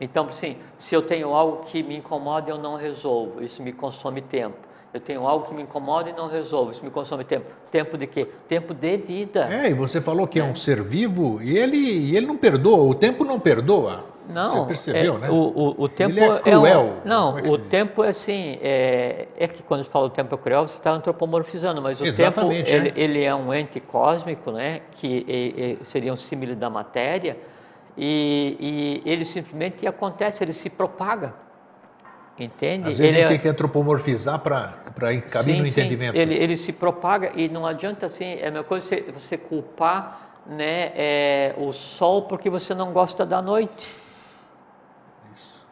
[0.00, 3.72] Então, assim, se eu tenho algo que me incomoda e eu não resolvo, isso me
[3.72, 4.56] consome tempo.
[4.92, 7.46] Eu tenho algo que me incomoda e não resolvo, isso me consome tempo.
[7.70, 8.28] Tempo de quê?
[8.46, 9.48] Tempo de vida.
[9.52, 12.84] É, e você falou que é um ser vivo e ele, e ele não perdoa,
[12.84, 14.13] o tempo não perdoa.
[14.28, 15.30] Não, Você percebeu, é, né?
[15.30, 17.68] O, o, o tempo é cruel, um- não, é o se diz?
[17.70, 18.58] tempo é assim.
[18.62, 22.06] É, é que quando você fala o tempo é cruel, você está antropomorfizando, mas o
[22.06, 22.88] Exatamente, tempo é.
[22.90, 24.80] ele, ele é um ente cósmico, né?
[24.92, 27.36] Que é- é- seria um símile da matéria
[27.98, 31.34] e, e ele simplesmente acontece, ele se propaga,
[32.38, 32.88] entende?
[32.88, 34.72] Às vezes ele a gente é- tem que antropomorfizar para
[35.42, 36.16] Sim, no entendimento.
[36.16, 40.40] Ele, ele se propaga e não adianta assim, é a mesma coisa você, você culpar
[40.46, 44.03] né, é, o sol porque você não gosta da noite.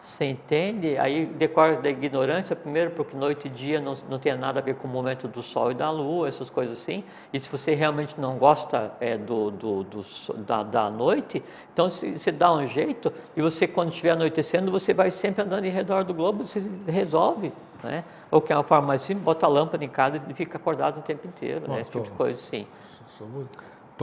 [0.02, 0.98] Você entende?
[0.98, 4.74] Aí decorre da ignorância, primeiro, porque noite e dia não, não tem nada a ver
[4.74, 7.04] com o momento do sol e da lua, essas coisas assim.
[7.32, 10.04] E se você realmente não gosta é, do, do, do
[10.38, 11.40] da, da noite,
[11.72, 15.66] então se- você dá um jeito e você, quando estiver anoitecendo, você vai sempre andando
[15.66, 17.52] em redor do globo, você resolve.
[17.84, 18.02] Né?
[18.28, 20.98] Ou que é uma forma mais simples, bota a lâmpada em casa e fica acordado
[20.98, 21.80] o tempo inteiro, né?
[21.82, 22.66] esse tipo de coisa assim.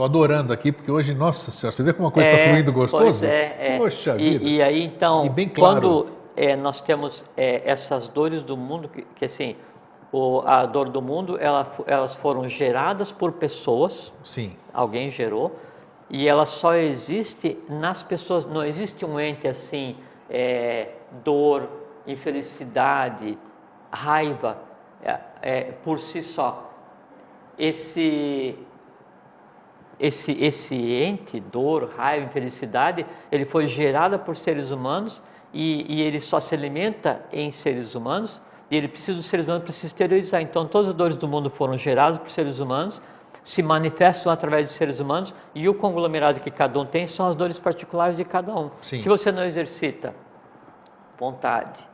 [0.00, 3.04] Estou adorando aqui, porque hoje, nossa senhora, você vê como uma coisa está fluindo gostoso?
[3.04, 3.76] Pois é, é.
[3.76, 4.44] Poxa e, vida.
[4.46, 5.74] E aí, então, E bem claro.
[5.74, 9.56] quando é, nós temos é, essas dores do mundo, que, que assim,
[10.10, 14.56] o, a dor do mundo, ela, elas foram geradas por pessoas, Sim.
[14.72, 15.54] alguém gerou,
[16.08, 19.96] e ela só existe nas pessoas, não existe um ente assim,
[20.30, 20.92] é,
[21.22, 21.68] dor,
[22.06, 23.36] infelicidade,
[23.92, 24.56] raiva,
[25.02, 26.70] é, é, por si só.
[27.58, 28.58] Esse,
[30.00, 35.22] esse, esse ente, dor, raiva, infelicidade, ele foi gerado por seres humanos
[35.52, 38.40] e, e ele só se alimenta em seres humanos
[38.70, 40.40] e ele precisa dos seres humanos para se exteriorizar.
[40.40, 43.02] Então, todas as dores do mundo foram geradas por seres humanos,
[43.44, 47.34] se manifestam através de seres humanos e o conglomerado que cada um tem são as
[47.34, 48.70] dores particulares de cada um.
[48.80, 49.02] Sim.
[49.02, 50.14] Se você não exercita
[51.18, 51.86] vontade,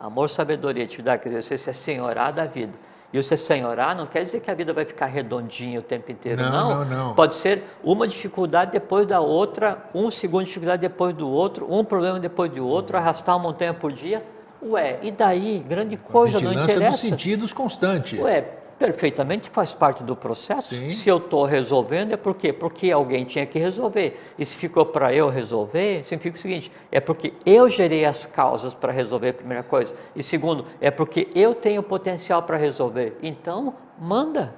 [0.00, 2.72] amor, sabedoria, atividade, quer dizer, você se senhorar da vida.
[3.12, 6.40] E se senhorar não quer dizer que a vida vai ficar redondinha o tempo inteiro,
[6.42, 6.84] Não, não.
[6.84, 7.14] não, não.
[7.14, 11.84] Pode ser uma dificuldade depois da outra, um segundo de dificuldade depois do outro, um
[11.84, 14.24] problema depois do outro, arrastar uma montanha por dia.
[14.64, 15.58] Ué, e daí?
[15.68, 16.98] Grande coisa, não Vigilância dos interessa.
[16.98, 18.18] sentidos constante.
[18.18, 18.44] Ué,
[18.82, 20.74] perfeitamente faz parte do processo.
[20.74, 20.90] Sim.
[20.90, 22.52] Se eu estou resolvendo, é por quê?
[22.52, 24.20] Porque alguém tinha que resolver.
[24.36, 28.74] E se ficou para eu resolver, significa o seguinte: é porque eu gerei as causas
[28.74, 29.94] para resolver, a primeira coisa.
[30.16, 33.16] E segundo, é porque eu tenho potencial para resolver.
[33.22, 34.54] Então, manda.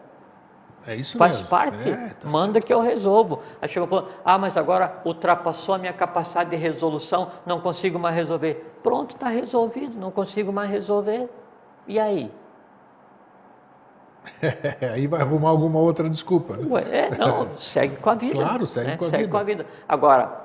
[0.86, 1.48] É isso Faz mesmo.
[1.48, 3.40] parte, É, tá manda que eu resolvo.
[3.60, 8.14] Aí chegou falando, ah, mas agora ultrapassou a minha capacidade de resolução, não consigo mais
[8.14, 8.74] resolver.
[8.82, 11.28] Pronto, está resolvido, não consigo mais resolver.
[11.88, 12.30] E aí?
[14.92, 16.56] Aí vai arrumar alguma outra desculpa.
[16.56, 16.82] né?
[16.90, 18.34] É, não, segue com a vida.
[18.34, 18.96] Claro, segue né?
[18.96, 19.30] com a segue vida.
[19.30, 19.66] com a vida.
[19.88, 20.40] Agora,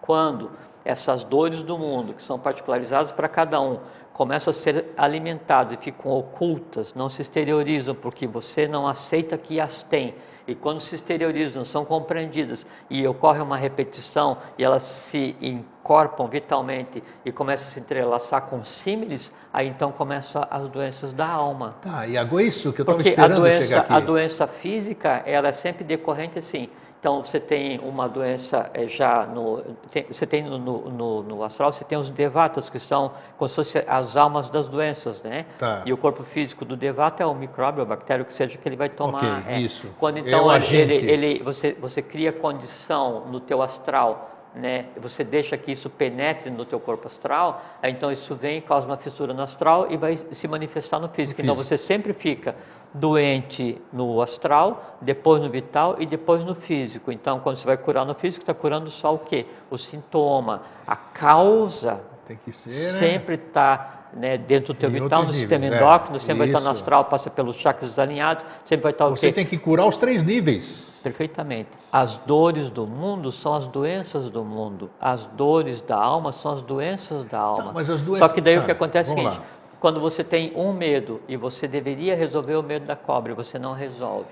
[0.00, 0.50] quando
[0.84, 3.78] essas dores do mundo, que são particularizadas para cada um,
[4.12, 9.60] começam a ser alimentadas e ficam ocultas, não se exteriorizam, porque você não aceita que
[9.60, 10.14] as tem.
[10.48, 17.02] E quando se exteriorizam, são compreendidas e ocorre uma repetição e elas se incorporam vitalmente
[17.22, 21.76] e começam a se entrelaçar com símiles, aí então começam as doenças da alma.
[21.82, 23.92] Tá, e agora isso que eu estava Porque a esperando doença, chegar aqui.
[23.92, 26.70] a doença física, ela é sempre decorrente assim.
[27.00, 29.62] Então, você tem uma doença eh, já no.
[29.90, 33.48] tem- você tem no, no, no- no astral, você tem os devatas, que são como
[33.48, 35.46] se fossem as almas das doenças, né?
[35.60, 35.82] Tá.
[35.86, 38.68] E o corpo físico do devata é o micróbio, a bactéria, o que seja que
[38.68, 39.18] ele vai tomar.
[39.38, 39.60] Ok, é.
[39.60, 39.88] isso.
[39.96, 41.06] Quando É então o ele, agente.
[41.06, 44.86] ele- você, você cria condição no teu astral, né?
[44.96, 49.32] Você deixa que isso penetre no teu corpo astral, então isso vem, causa uma fissura
[49.32, 51.40] no astral e vai se manifestar no físico.
[51.40, 51.68] Então físico.
[51.68, 52.56] você sempre fica
[52.92, 57.12] doente no astral, depois no vital e depois no físico.
[57.12, 59.46] Então, quando você vai curar no físico, está curando só o quê?
[59.70, 60.62] O sintoma.
[60.86, 62.98] A causa Tem que ser, né?
[62.98, 65.84] sempre está né, dentro do teu Em vital, no sistema níveis, é.
[65.84, 66.80] endócrino, sempre vai estar no Isso.
[66.80, 70.24] astral, passa pelos chakras alinhados, sempre vai estar o Você tem que curar os três
[70.24, 70.98] níveis.
[71.02, 71.68] Perfeitamente.
[71.92, 74.90] As dores do mundo são as doenças do mundo.
[75.00, 77.70] As dores da alma são as doenças da alma.
[77.72, 79.42] mas as doenças- Só que daí tá, o que acontece é o seguinte: lá.
[79.80, 83.72] Quando você tem um medo e você deveria resolver o medo da cobra você não
[83.72, 84.30] resolve.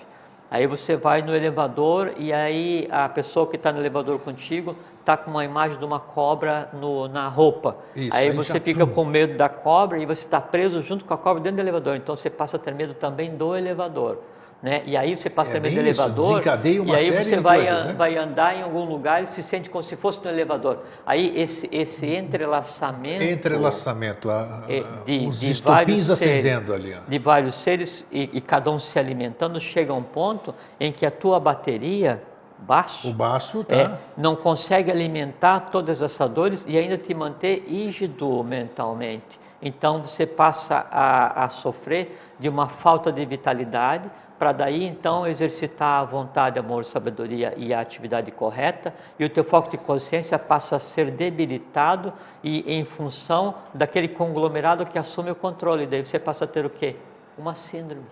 [0.50, 5.16] Aí você vai no elevador e aí a pessoa que está no elevador contigo está
[5.16, 7.76] com uma imagem de uma cobra no- na roupa.
[7.96, 8.92] Isso, aí aí você fica pum.
[8.92, 11.96] com medo da cobra e você está preso junto com a cobra dentro do elevador.
[11.96, 14.18] Então você passa a ter medo também do elevador.
[14.62, 14.82] Né?
[14.86, 16.28] E aí você passa É medo do isso, elevador.
[16.30, 17.92] desencadeia uma e aí você vai, coisas, an- né?
[17.92, 20.78] vai andar em algum lugar e se sente como se fosse no elevador.
[21.04, 23.22] Aí esse, esse entrelaçamento.
[23.22, 26.94] Entrelaçamento, a, a, é, de, os de estupins vários acendendo seres, ali.
[26.94, 27.08] ó.
[27.10, 31.04] de vários seres e, e cada um se alimentando, chega a um ponto em que
[31.04, 32.22] a tua bateria,
[32.58, 33.74] baixo, O baço tá.
[33.74, 39.38] é, não consegue alimentar todas essas dores e ainda te manter rígido mentalmente.
[39.60, 46.00] Então você passa a, a sofrer de uma falta de vitalidade, para daí então exercitar
[46.00, 50.76] a vontade, amor, sabedoria e a atividade correta, e o teu foco de consciência passa
[50.76, 52.12] a ser debilitado
[52.42, 55.86] e em função daquele conglomerado que assume o controle.
[55.86, 56.96] Daí você passa a ter o quê?
[57.38, 58.06] Uma síndrome,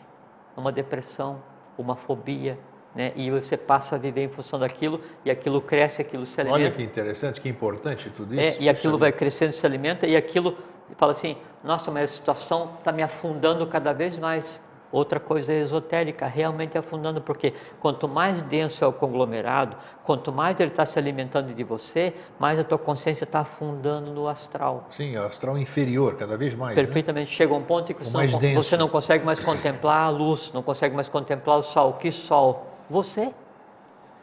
[0.56, 1.42] uma depressão,
[1.76, 2.58] uma fobia,
[2.94, 3.12] né?
[3.16, 6.62] E você passa a viver em função daquilo e aquilo cresce, aquilo se alimenta.
[6.62, 8.58] Olha que interessante, que importante tudo isso.
[8.58, 10.56] É, e aquilo vai crescendo, se alimenta, e aquilo
[10.96, 14.62] fala assim: nossa, mas a situação está me afundando cada vez mais.
[14.94, 20.70] Outra coisa esotérica, realmente afundando, porque quanto mais denso é o conglomerado, quanto mais ele
[20.70, 24.86] está se alimentando de você, mais a tua consciência está afundando no astral.
[24.90, 26.76] Sim, o astral inferior, cada vez mais.
[26.76, 26.82] né?
[26.84, 27.32] Perfeitamente.
[27.32, 30.94] Chega um ponto em que não, você não consegue mais contemplar a luz, não consegue
[30.94, 31.94] mais contemplar o sol.
[31.94, 32.64] Que sol?
[32.88, 33.34] Você.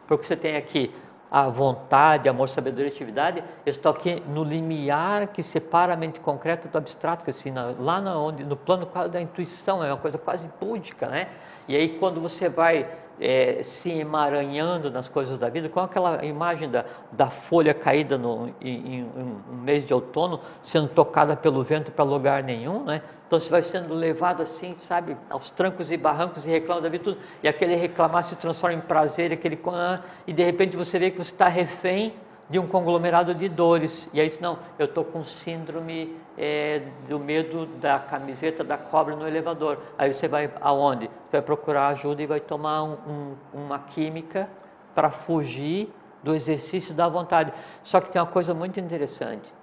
[0.07, 0.89] Porque você tem aqui
[1.31, 6.67] a vontade, amor, sabedoria e atividade, estão aqui no limiar que separa a mente concreta
[6.67, 10.17] do abstrato, que assim, lá na onde, no plano quase da intuição, é uma coisa
[10.17, 11.29] quase búdica, né?
[11.69, 12.85] E aí quando você vai
[13.17, 18.49] eh, se emaranhando nas coisas da vida, com aquela imagem da, da folha caída no,
[18.59, 23.01] em, em um mês de outono, sendo tocada pelo vento para lugar nenhum, né?
[23.31, 27.05] Então você vai sendo levado assim, sabe, aos trancos e barrancos e reclama da vida
[27.05, 27.17] tudo.
[27.41, 31.15] E aquele reclamar se transforma em prazer, aquele ah, e de repente você vê que
[31.15, 32.13] você está refém
[32.49, 34.09] de um conglomerado de dores.
[34.13, 39.15] E aí diz, não, eu estou com síndrome eh, do medo da camiseta da cobra
[39.15, 39.77] no elevador.
[39.97, 41.09] Aí você vai aonde?
[41.31, 44.49] Vai procurar ajuda e vai tomar um- um- uma química
[44.93, 45.89] para fugir
[46.21, 47.53] do exercício da vontade.
[47.81, 49.53] Só que tem uma coisa muito interessante.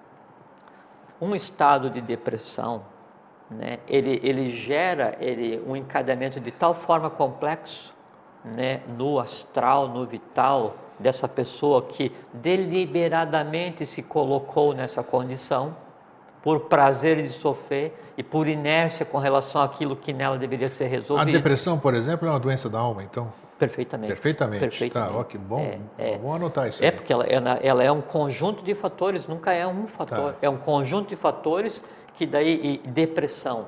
[1.20, 2.82] Um estado de depressão,
[3.50, 7.94] né, ele, ele gera ele, um encadeamento de tal forma complexo
[8.44, 15.74] né, no astral, no vital dessa pessoa que deliberadamente se colocou nessa condição
[16.42, 20.88] por prazer de sofrer e por inércia com relação àquilo que nela deveria ser A
[20.88, 21.32] resolvido.
[21.32, 23.32] depressão, por exemplo, é uma doença da alma, então?
[23.58, 24.08] Perfeitamente.
[24.08, 24.60] Perfeitamente.
[24.60, 25.12] Perfeitamente.
[25.12, 25.60] Tá, ó, que bom.
[25.98, 26.18] É, é.
[26.18, 26.92] Vamos anotar isso É aí.
[26.92, 30.32] porque ela, ela, ela é um conjunto de fatores, nunca é um fator.
[30.32, 30.38] Tá.
[30.40, 31.82] É um conjunto de fatores
[32.18, 33.66] que daí depressão.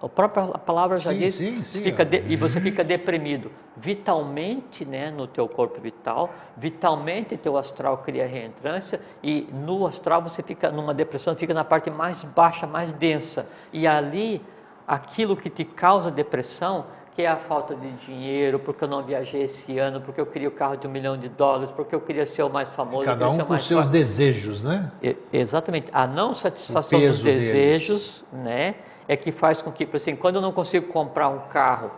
[0.00, 2.04] A própria palavra já Sim, diz, sim, sim, fica é.
[2.06, 8.26] de- e você fica deprimido vitalmente, né, no teu corpo vital, vitalmente teu astral cria
[8.26, 13.46] reentrância e no astral você fica numa depressão, fica na parte mais baixa, mais densa.
[13.72, 14.42] E ali
[14.88, 19.42] aquilo que te causa depressão, que é a falta de dinheiro, porque eu não viajei
[19.42, 22.26] esse ano, porque eu queria o carro de um milhão de dólares, porque eu queria
[22.26, 24.90] ser o mais famoso, Cada um com seus desejos, né?
[25.02, 25.88] E- Exatamente.
[25.92, 27.44] A não satisfação dos peso deles.
[27.46, 31.40] desejos, né, é que faz com que, por assim, quando eu não consigo comprar um
[31.50, 31.90] carro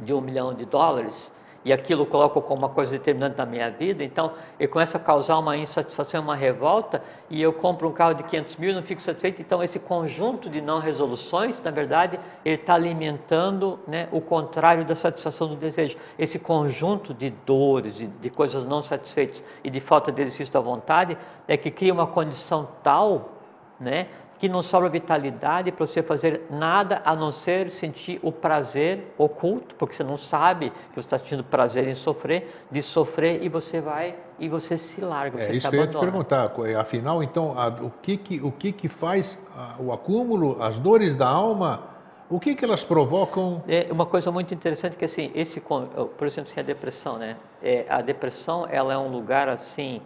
[0.00, 1.30] de um milhão de dólares,
[1.64, 5.38] e aquilo coloco como uma coisa determinante na minha vida, então eu começo a causar
[5.38, 9.02] uma insatisfação, uma revolta, e eu compro um carro de 500 mil e não fico
[9.02, 9.42] satisfeito.
[9.42, 14.94] Então, esse conjunto de não resoluções, na verdade, ele está alimentando né, o contrário da
[14.94, 15.96] satisfação do desejo.
[16.18, 20.60] Esse conjunto de dores, de, de coisas não satisfeitas e de falta de exercício da
[20.60, 23.32] vontade, é que cria uma condição tal,
[23.80, 24.06] né,
[24.38, 29.74] que não sobra vitalidade para você fazer nada a não ser sentir o prazer oculto,
[29.74, 33.80] porque você não sabe que você está sentindo prazer em sofrer, de sofrer e você
[33.80, 36.06] vai e você se larga, é você isso se que eu ia abandona.
[36.06, 36.52] te perguntar.
[36.66, 40.78] É, afinal, então, a, o que que o que que faz a, o acúmulo, as
[40.78, 41.98] dores da alma?
[42.30, 43.62] O que que elas provocam?
[43.66, 47.36] É uma coisa muito interessante que assim, esse, por exemplo, assim, a depressão, né?
[47.62, 50.02] É, a depressão, ela é um lugar assim,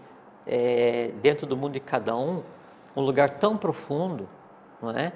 [0.47, 2.43] é, dentro do mundo de cada um,
[2.95, 4.29] um lugar tão profundo,
[4.81, 5.13] não é?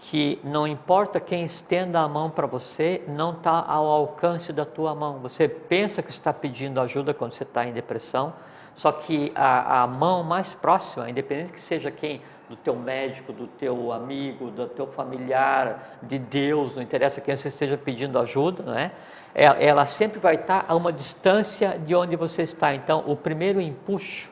[0.00, 4.94] que não importa quem estenda a mão para você, não está ao alcance da tua
[4.94, 5.18] mão.
[5.18, 8.32] Você pensa que está pedindo ajuda quando você está em depressão,
[8.74, 13.46] só que a, a, mão mais próxima, independente que seja quem, do teu médico, do
[13.46, 18.74] teu amigo, do teu familiar, de Deus, não interessa quem você esteja pedindo ajuda, não
[18.74, 18.90] é?
[19.34, 22.74] Ela, ela sempre vai estar a uma distância de onde você está.
[22.74, 24.30] Então, o primeiro empuxo,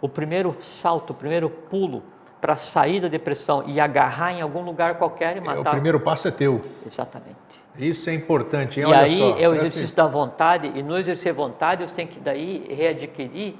[0.00, 2.02] o primeiro salto, o primeiro pulo
[2.42, 5.58] para sair da depressão e agarrar em algum lugar qualquer e matar.
[5.58, 6.60] É, o primeiro passo é teu.
[6.84, 7.36] Exatamente.
[7.78, 8.80] Isso é importante.
[8.80, 8.86] Hein?
[8.86, 12.04] E Olha aí só, é o exercício da vontade, e no exercer vontade você tem
[12.04, 13.54] que daí readquirir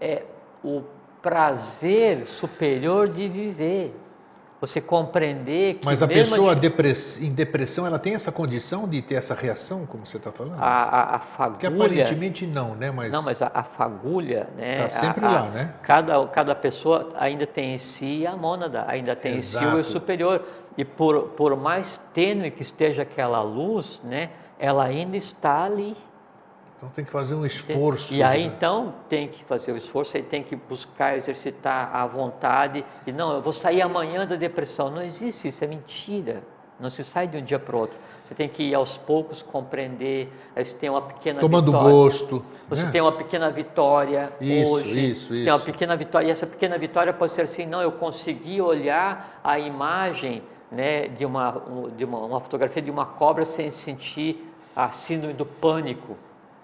[0.00, 0.24] é,
[0.64, 0.82] o
[1.22, 3.94] prazer superior de viver.
[4.66, 5.84] Você compreender que.
[5.84, 7.20] Mas a pessoa depress...
[7.20, 10.56] em depressão, ela tem essa condição de ter essa reação, como você está falando?
[10.58, 11.58] A, a, a fagulha.
[11.58, 12.90] Que aparentemente não, né?
[12.90, 13.12] Mas...
[13.12, 14.86] Não, mas a, a fagulha, né?
[14.86, 15.74] Está sempre a, lá, né?
[15.82, 19.64] Cada, cada pessoa ainda tem em si a mônada, ainda tem Exato.
[19.64, 20.44] em si o eu superior.
[20.76, 24.30] E por, por mais tênue que esteja aquela luz, né?
[24.58, 25.96] Ela ainda está ali.
[26.76, 28.14] Então tem que fazer um esforço.
[28.14, 28.54] E aí né?
[28.54, 32.84] então tem que fazer o esforço, aí tem que buscar exercitar a vontade.
[33.06, 34.90] E não, eu vou sair amanhã da depressão.
[34.90, 36.42] Não existe isso, é mentira.
[36.78, 37.96] Não se sai de um dia para o outro.
[38.24, 40.28] Você tem que ir aos poucos compreender.
[40.56, 41.90] Aí você tem uma pequena Tomando vitória.
[41.90, 42.44] gosto.
[42.68, 42.90] Você né?
[42.90, 45.10] tem uma pequena vitória isso, hoje.
[45.10, 45.44] Isso, você isso.
[45.44, 46.26] tem uma pequena vitória.
[46.26, 51.24] E essa pequena vitória pode ser assim: não, eu consegui olhar a imagem né, de,
[51.24, 51.62] uma,
[51.96, 56.16] de uma, uma fotografia de uma cobra sem sentir a síndrome do pânico.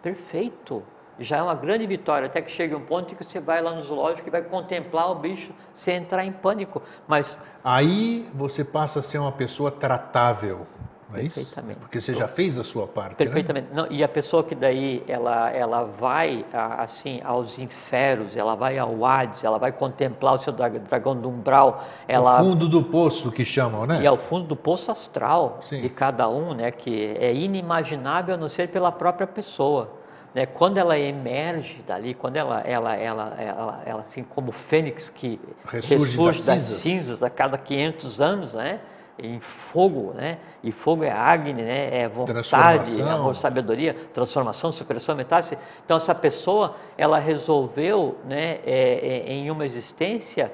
[0.03, 0.83] Perfeito.
[1.19, 3.73] Já é uma grande vitória, até que chega um ponto em que você vai lá
[3.73, 6.83] no zoológico e vai contemplar o bicho sem entrar em pânico.
[7.07, 10.67] Mas aí você passa a ser uma pessoa tratável.
[11.15, 11.37] É isso?
[11.41, 11.81] Perfeitamente.
[11.81, 13.17] Porque você já fez a sua parte.
[13.17, 13.69] Perfeitamente.
[13.69, 13.75] Né?
[13.75, 19.05] Não, e a pessoa que daí ela, ela vai assim aos infernos, ela vai ao
[19.05, 21.85] Hades, ela vai contemplar o seu dragão do umbral.
[22.07, 24.03] Ela, o fundo do poço que chamam, né?
[24.03, 25.81] E ao fundo do poço astral Sim.
[25.81, 26.71] de cada um, né?
[26.71, 30.01] Que é inimaginável a não ser pela própria pessoa.
[30.35, 30.47] Né?
[30.47, 35.41] Quando ela emerge dali, quando ela, ela, ela, ela, ela assim como o fênix que
[35.65, 36.83] ressurge, ressurge das, das cinzas.
[36.83, 38.81] cinzas a cada 500 anos, né?
[39.23, 40.39] Em fogo, né?
[40.63, 42.03] E fogo é Agni, né?
[42.03, 45.61] É vontade, amor, sabedoria, transformação, superação, metástase.
[45.85, 48.59] Então essa pessoa, ela resolveu, né?
[48.65, 50.53] É, é, em uma existência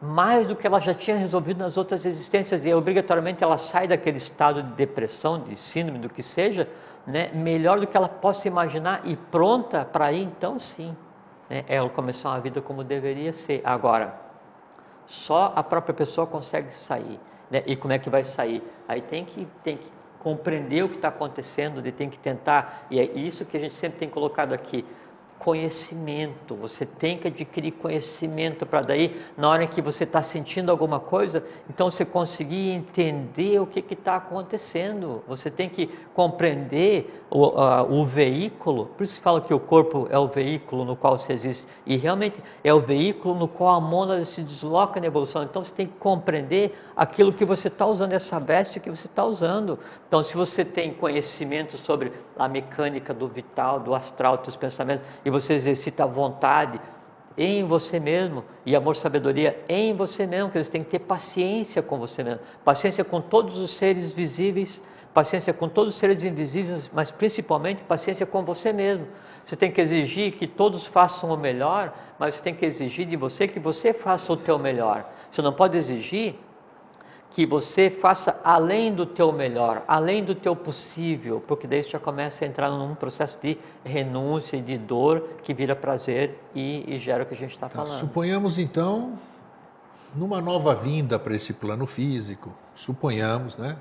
[0.00, 4.18] mais do que ela já tinha resolvido nas outras existências e obrigatoriamente ela sai daquele
[4.18, 6.68] estado de depressão, de síndrome, do que seja,
[7.06, 7.30] né?
[7.32, 10.96] Melhor do que ela possa imaginar e pronta para ir, então sim,
[11.48, 11.64] né?
[11.68, 13.62] Ela começar uma vida como deveria ser.
[13.64, 14.24] Agora,
[15.06, 17.20] só a própria pessoa consegue sair.
[17.54, 17.62] Né?
[17.66, 18.60] E como é que vai sair?
[18.88, 19.86] Aí tem que, tem que
[20.18, 23.96] compreender o que está acontecendo, tem que tentar, e é isso que a gente sempre
[23.96, 24.84] tem colocado aqui,
[25.38, 30.98] conhecimento, você tem que adquirir conhecimento para daí, na hora que você está sentindo alguma
[30.98, 38.06] coisa, então você conseguir entender o que está acontecendo, você tem que compreender o, o
[38.06, 41.66] veículo, por isso que fala que o corpo é o veículo no qual você existe,
[41.84, 45.74] e realmente é o veículo no qual a mônada se desloca na evolução, então você
[45.74, 49.78] tem que compreender aquilo que você está usando, essa veste que você está usando,
[50.08, 55.30] então se você tem conhecimento sobre a mecânica do vital, do astral, dos pensamentos, e
[55.30, 56.80] você exercita a vontade
[57.36, 61.82] em você mesmo e amor, sabedoria em você mesmo, que você tem que ter paciência
[61.82, 64.80] com você mesmo, paciência com todos os seres visíveis,
[65.12, 69.06] paciência com todos os seres invisíveis, mas principalmente paciência com você mesmo.
[69.46, 73.16] Você tem que exigir que todos façam o melhor, mas você tem que exigir de
[73.16, 75.08] você que você faça o teu melhor.
[75.30, 76.36] Você não pode exigir
[77.34, 81.98] que você faça além do teu melhor, além do teu possível, porque daí você já
[81.98, 86.96] começa a entrar num processo de renúncia e de dor que vira prazer e, e
[87.00, 87.98] gera o que a gente está Tá, falando.
[87.98, 89.18] suponhamos então,
[90.14, 93.76] numa nova vinda para esse plano físico, suponhamos, né?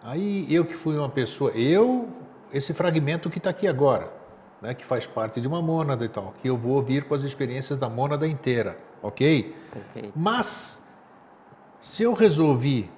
[0.00, 2.08] Aí eu que fui uma pessoa, eu,
[2.52, 4.12] esse fragmento que está aqui agora,
[4.62, 7.24] né, que faz parte de uma mônada e tal, que eu vou vir com as
[7.24, 9.52] experiências da mônada inteira, ok?
[9.72, 10.12] Perfeito.
[10.14, 10.80] Mas
[11.80, 12.90] se eu resolvi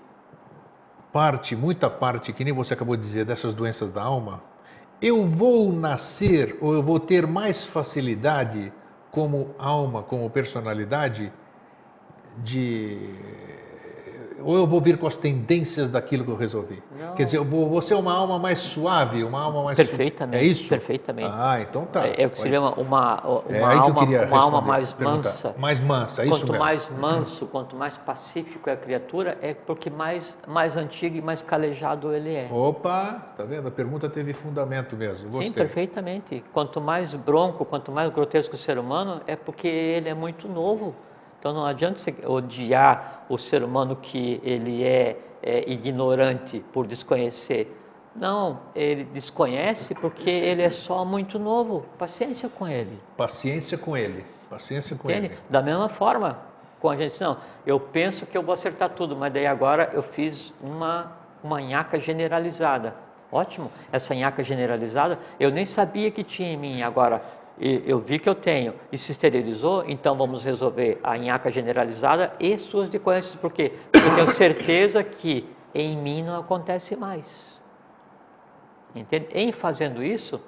[1.13, 4.43] parte, muita parte, que nem você acabou de dizer, dessas doenças da alma,
[5.03, 8.73] eu vou nascer ou eu vou ter mais facilidade
[9.11, 11.33] como alma, como personalidade
[12.39, 12.99] de
[14.43, 16.83] ou eu vou vir com as tendências daquilo que eu resolvi?
[16.99, 17.15] Não.
[17.15, 20.43] Quer dizer, eu vou, vou ser uma alma mais suave, uma alma mais perfeitamente.
[20.43, 20.49] Su...
[20.49, 20.69] É isso?
[20.69, 21.31] Perfeitamente.
[21.33, 22.07] Ah, então tá.
[22.07, 25.55] É, é o que seria uma, uma, uma é alma, uma alma mais mansa.
[25.59, 26.59] Mais mansa, é isso Quanto mesmo.
[26.59, 31.43] mais manso, quanto mais pacífico é a criatura, é porque mais mais antigo e mais
[31.43, 32.49] calejado ele é.
[32.51, 33.69] Opa, tá vendo?
[33.69, 35.25] A pergunta teve fundamento mesmo.
[35.31, 35.49] Gostei.
[35.49, 36.45] Sim, perfeitamente.
[36.53, 40.95] Quanto mais bronco, quanto mais grotesco o ser humano, é porque ele é muito novo.
[41.41, 47.77] Então não adianta você odiar o ser humano que ele é, é ignorante por desconhecer.
[48.15, 51.87] Não, ele desconhece porque ele é só muito novo.
[51.99, 53.01] Paciência com ele.
[53.17, 54.25] Paciência com ele.
[54.51, 55.29] Paciência com Entende?
[55.29, 55.39] ele.
[55.49, 56.39] Da mesma forma,
[56.79, 57.39] com a gente, não.
[57.65, 61.13] Eu penso que eu vou acertar tudo, mas daí agora eu fiz uma,
[61.43, 62.95] uma nhaca generalizada.
[63.33, 66.83] Ótimo, essa nhaca generalizada eu nem sabia que tinha em mim.
[66.83, 67.23] Agora,
[67.61, 72.57] eu vi que eu tenho e se esterilizou, então vamos resolver a nhaca generalizada e
[72.57, 73.37] suas decorrências.
[73.37, 77.27] Porque eu tenho certeza que em mim não acontece mais.
[78.95, 79.29] Entende?
[79.35, 80.41] Em fazendo isso,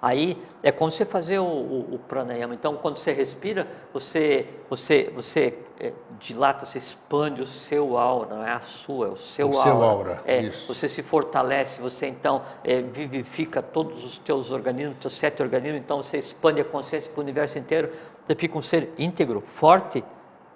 [0.00, 2.54] aí é como você fazer o, o, o pranayama.
[2.54, 8.44] Então, quando você respira, você, você, você é, dilata, você expande o seu aura, não
[8.44, 9.62] é a sua, é o seu o aura.
[9.62, 10.72] Seu aura é, isso.
[10.74, 16.02] Você se fortalece, você então é, vivifica todos os teus organismos, teus sete organismos, então
[16.02, 17.92] você expande a consciência para o universo inteiro,
[18.26, 20.04] você fica um ser íntegro, forte,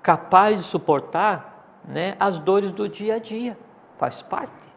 [0.02, 3.56] capaz de suportar né, as dores do dia a dia,
[3.98, 4.71] faz parte.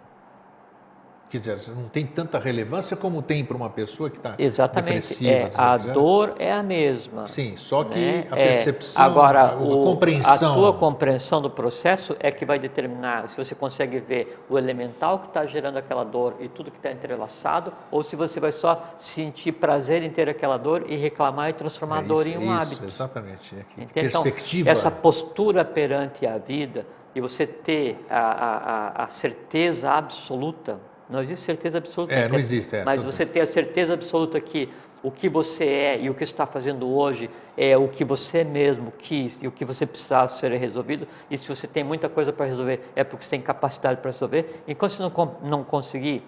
[1.39, 5.27] Quer dizer, não tem tanta relevância como tem para uma pessoa que está Exatamente.
[5.27, 7.27] É, a dor é a mesma.
[7.27, 8.27] Sim, só que né?
[8.29, 10.51] a percepção, é, agora, a, a o, compreensão.
[10.51, 15.19] A tua compreensão do processo é que vai determinar se você consegue ver o elemental
[15.19, 18.95] que está gerando aquela dor e tudo que está entrelaçado, ou se você vai só
[18.97, 22.38] sentir prazer em ter aquela dor e reclamar e transformar é a dor isso, em
[22.38, 22.86] um isso, hábito.
[22.86, 23.55] Exatamente.
[23.55, 24.69] É então, perspectiva.
[24.69, 30.79] essa postura perante a vida e você ter a, a certeza absoluta
[31.10, 32.14] não existe certeza absoluta.
[32.14, 32.76] É, não existe.
[32.76, 34.70] É, mas você tem a certeza absoluta que
[35.03, 38.91] o que você é e o que está fazendo hoje é o que você mesmo
[38.97, 41.08] quis e o que você precisava ser resolvido.
[41.30, 44.64] E se você tem muita coisa para resolver, é porque você tem capacidade para resolver.
[44.68, 46.24] Enquanto você não, não conseguir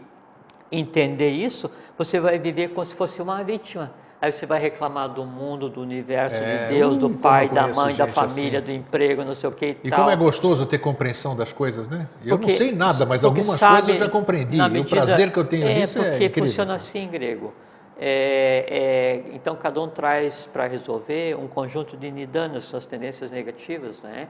[0.71, 3.91] entender isso, você vai viver como se fosse uma vítima.
[4.19, 7.67] Aí você vai reclamar do mundo, do universo, é, de Deus, uh, do pai, da
[7.67, 8.65] mãe, da família, assim.
[8.65, 9.99] do emprego, não sei o que e, e tal.
[9.99, 12.07] como é gostoso ter compreensão das coisas, né?
[12.25, 14.57] Eu porque, não sei nada, mas algumas sabe, coisas eu já compreendi.
[14.57, 16.29] Medida, o prazer que eu tenho é, nisso é incrível.
[16.29, 17.53] Porque funciona assim, grego.
[17.99, 23.99] É, é, então cada um traz para resolver um conjunto de nidanas, suas tendências negativas,
[24.01, 24.27] né?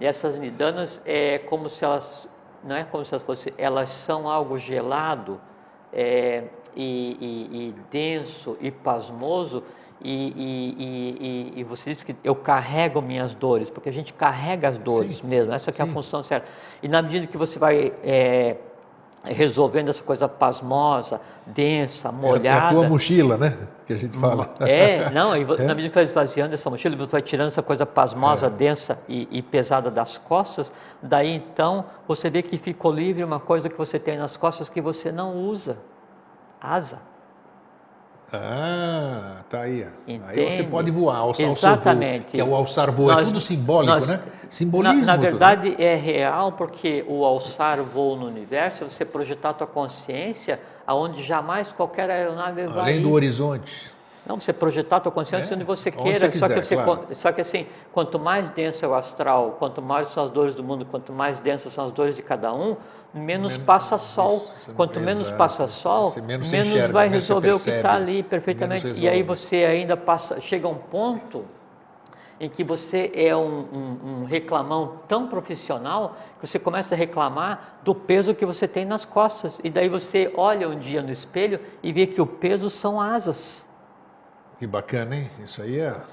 [0.00, 2.28] E essas nidanas é como se elas,
[2.62, 5.40] não é como se elas fossem, elas são algo gelado,
[5.92, 6.44] é,
[6.76, 9.62] e, e, e denso e pasmoso,
[10.06, 15.18] e, e, você diz que eu carrego minhas dores, porque a gente carrega as dores
[15.18, 15.26] Sim.
[15.26, 16.46] mesmo, essa é a função certa.
[16.82, 18.56] E na medida que você vai é,
[19.24, 22.66] resolvendo essa coisa pasmosa, densa, molhada.
[22.66, 23.56] É, a tua mochila, né?
[23.86, 24.54] Que a gente fala.
[24.60, 25.64] É, não, e é?
[25.64, 28.50] na medida que vai esvaziando essa mochila, você vai tirando essa coisa pasmosa, é.
[28.50, 30.70] densa e, e, pesada das costas,
[31.02, 34.82] daí então você vê que ficou livre uma coisa que você tem nas costas que
[34.82, 35.78] você não usa
[36.64, 36.98] asa.
[38.32, 39.86] Ah, tá aí.
[40.08, 40.24] Entende?
[40.26, 41.56] Aí você pode voar, alçar Exatamente.
[41.56, 44.20] o seu voo, que é o alçar voo, é tudo simbólico, nós, né?
[44.48, 45.00] Simbolismo.
[45.00, 45.82] Na, na verdade tudo.
[45.82, 51.22] é real porque o alçar voo no universo é você projetar a tua consciência aonde
[51.22, 53.92] jamais qualquer aeronave vai Além do horizonte.
[54.26, 56.76] Não, você projetar a tua consciência é, onde você queira, você quiser, só, que você,
[56.76, 57.06] claro.
[57.12, 60.64] só que assim, quanto mais denso é o astral, quanto mais são as dores do
[60.64, 62.74] mundo, quanto mais densas são as dores de cada um,
[63.14, 64.50] menos, menos passa sol.
[64.74, 68.92] Quanto menos passa sol, menos, menos vai resolver o que está ali perfeitamente.
[68.96, 71.44] E aí você ainda passa, chega a um ponto
[72.40, 77.78] em que você é um, um, um, reclamão tão profissional que você começa a reclamar
[77.84, 79.60] do peso que você tem nas costas.
[79.62, 83.64] E daí você olha um dia no espelho e vê que o peso são asas.
[84.58, 85.30] Que bacana, hein?
[85.42, 85.92] Isso aí é.
[85.92, 86.04] Tá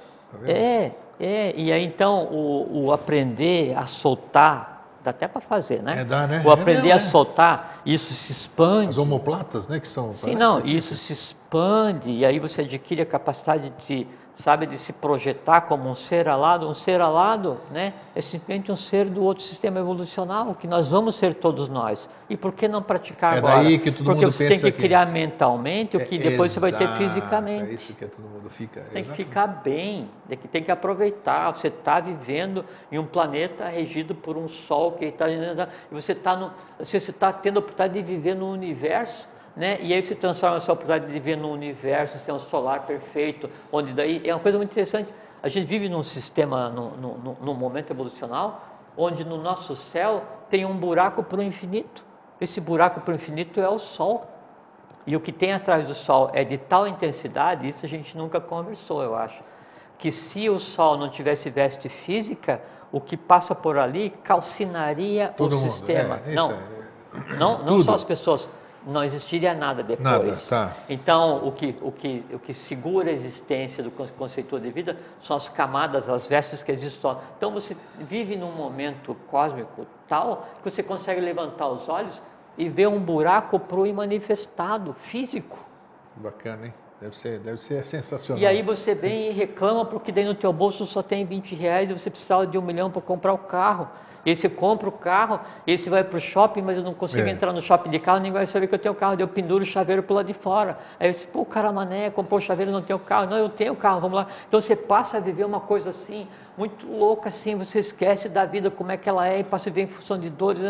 [0.46, 1.54] é, é.
[1.56, 6.02] E aí então o, o aprender a soltar dá até para fazer, né?
[6.02, 6.42] É, dá, né?
[6.46, 8.90] O aprender é a soltar, isso se expande.
[8.90, 10.14] As omoplatas, né, que são...
[10.14, 14.08] Sim, não, isso se expande e aí você adquire a capacidade de
[14.42, 18.76] sabe, de se projetar como um ser alado, um ser alado, né, é simplesmente um
[18.76, 22.10] ser do outro sistema evolucional, que nós vamos ser todos nós.
[22.30, 23.64] E por que não praticar é agora?
[23.64, 26.20] Daí que todo Porque mundo você pensa tem que, que criar mentalmente o que é,
[26.20, 27.70] depois exato, você vai ter fisicamente.
[27.70, 28.82] É isso que todo mundo fica.
[28.92, 31.56] Tem que ficar bem, tem que, tem que aproveitar.
[31.56, 36.52] Você está vivendo em um planeta regido por um sol que está e você está
[36.80, 39.78] você está tendo a oportunidade de viver no universo né?
[39.82, 43.94] E aí se transforma essa oportunidade de viver num universo, um sistema solar perfeito, onde
[43.94, 45.14] daí é uma coisa muito interessante.
[45.44, 48.64] A gente vive num sistema, num, num, num momento evolucional,
[48.96, 52.04] onde no nosso céu tem um buraco para o infinito.
[52.40, 54.28] Esse buraco para o infinito é o Sol.
[55.06, 58.40] E o que tem atrás do Sol é de tal intensidade, isso a gente nunca
[58.40, 59.42] conversou, eu acho,
[59.98, 65.54] que se o Sol não tivesse veste física, o que passa por ali calcinaria Todo
[65.54, 65.72] o mundo.
[65.72, 66.22] sistema.
[66.26, 67.36] É, não, é...
[67.38, 68.48] não, não só as pessoas,
[68.86, 70.04] não existiria nada depois.
[70.04, 70.78] Nada, tá.
[70.90, 75.36] Então, o que, o, que, o que segura a existência do conceito de vida são
[75.36, 77.16] as camadas, as vestes que existem.
[77.38, 82.22] Então, você vive num momento cósmico tal que você consegue levantar os olhos
[82.58, 85.58] e ver um buraco para o manifestado, físico.
[86.16, 86.74] Bacana, hein?
[87.02, 88.40] Deve ser, deve ser sensacional.
[88.40, 91.90] E aí você vem e reclama porque daí no teu bolso só tem 20 reais
[91.90, 93.90] e você precisava de um milhão para comprar o carro.
[94.26, 97.28] E você compra o carro, e você vai para o shopping, mas eu não consigo
[97.28, 97.32] é.
[97.32, 99.16] entrar no shopping de carro, ninguém vai saber que eu tenho carro.
[99.20, 100.78] Eu penduro o chaveiro para lado de fora.
[101.00, 103.28] Aí eu disse, pô, cara mané, comprou o chaveiro não tem o carro.
[103.28, 104.28] Não, eu tenho o carro, vamos lá.
[104.48, 108.70] Então você passa a viver uma coisa assim, muito louca assim, você esquece da vida,
[108.70, 110.62] como é que ela é, e passa a viver em função de dores.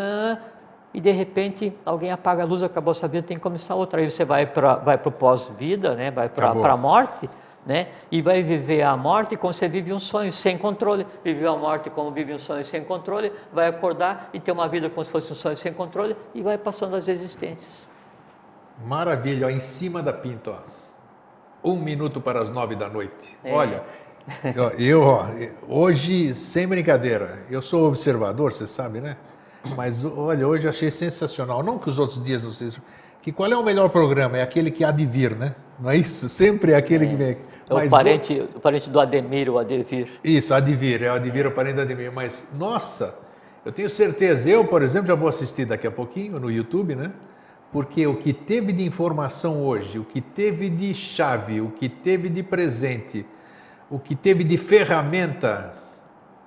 [0.93, 4.01] E de repente alguém apaga a luz, acabou a sua vida, tem que começar outra.
[4.01, 6.11] Aí você vai para vai o pós-vida, né?
[6.11, 7.29] vai para a morte,
[7.65, 7.89] né?
[8.11, 11.05] e vai viver a morte como você vive um sonho, sem controle.
[11.23, 14.89] Viver a morte como vive um sonho sem controle, vai acordar e ter uma vida
[14.89, 17.87] como se fosse um sonho sem controle e vai passando as existências.
[18.85, 21.71] Maravilha, ó, em cima da pinta, ó.
[21.71, 23.37] um minuto para as nove da noite.
[23.43, 23.53] É.
[23.53, 23.83] Olha,
[24.77, 25.27] eu, ó,
[25.67, 29.17] hoje, sem brincadeira, eu sou observador, você sabe, né?
[29.75, 31.61] Mas olha, hoje achei sensacional.
[31.61, 32.83] Não que os outros dias não sejam.
[33.21, 34.37] Que qual é o melhor programa?
[34.37, 35.55] É aquele que há de vir, né?
[35.79, 36.27] Não é isso?
[36.27, 37.07] Sempre é aquele é.
[37.07, 37.37] que vem.
[37.69, 38.57] É o parente, o...
[38.57, 40.07] o parente do Ademir, o Adevir.
[40.23, 42.11] Isso, Advir, é o Advir, o parente do Ademir.
[42.11, 43.17] Mas, nossa,
[43.63, 47.11] eu tenho certeza, eu, por exemplo, já vou assistir daqui a pouquinho no YouTube, né?
[47.71, 52.27] Porque o que teve de informação hoje, o que teve de chave, o que teve
[52.27, 53.25] de presente,
[53.89, 55.80] o que teve de ferramenta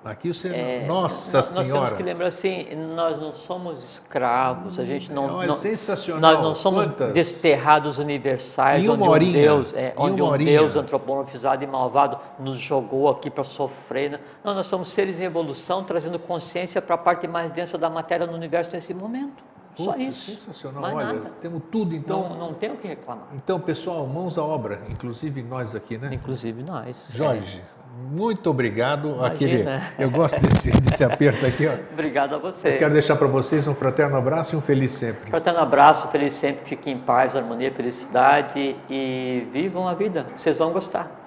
[0.05, 1.67] Aqui você, é, nossa nós, senhora.
[1.67, 6.33] Nós temos que lembrar assim, nós não somos escravos, a gente não, é, não sensacional.
[6.33, 7.11] nós não somos Quantas?
[7.11, 13.31] desterrados universais, onde um Deus, é, onde um Deus antropomorfizado e malvado nos jogou aqui
[13.31, 14.11] para sofrer.
[14.11, 14.19] Né?
[14.43, 18.27] Não, nós somos seres em evolução, trazendo consciência para a parte mais densa da matéria
[18.27, 19.43] no universo nesse momento.
[19.75, 20.31] Putz, Só isso.
[20.31, 20.81] Sensacional.
[20.81, 21.31] Mais Olha, nada.
[21.41, 22.29] temos tudo então.
[22.29, 23.27] Não, não tem o que reclamar.
[23.33, 26.09] Então, pessoal, mãos à obra, inclusive nós aqui, né?
[26.13, 27.07] Inclusive nós.
[27.09, 27.74] Jorge, é.
[27.97, 29.23] Muito obrigado.
[29.23, 29.65] Aquele,
[29.97, 31.65] eu gosto desse, desse aperto aqui.
[31.65, 31.73] Ó.
[31.93, 32.75] Obrigado a você.
[32.75, 35.29] Eu quero deixar para vocês um fraterno abraço e um feliz sempre.
[35.29, 36.65] Fraterno abraço, feliz sempre.
[36.65, 40.27] Fiquem em paz, harmonia, felicidade e vivam a vida.
[40.37, 41.24] Vocês vão gostar.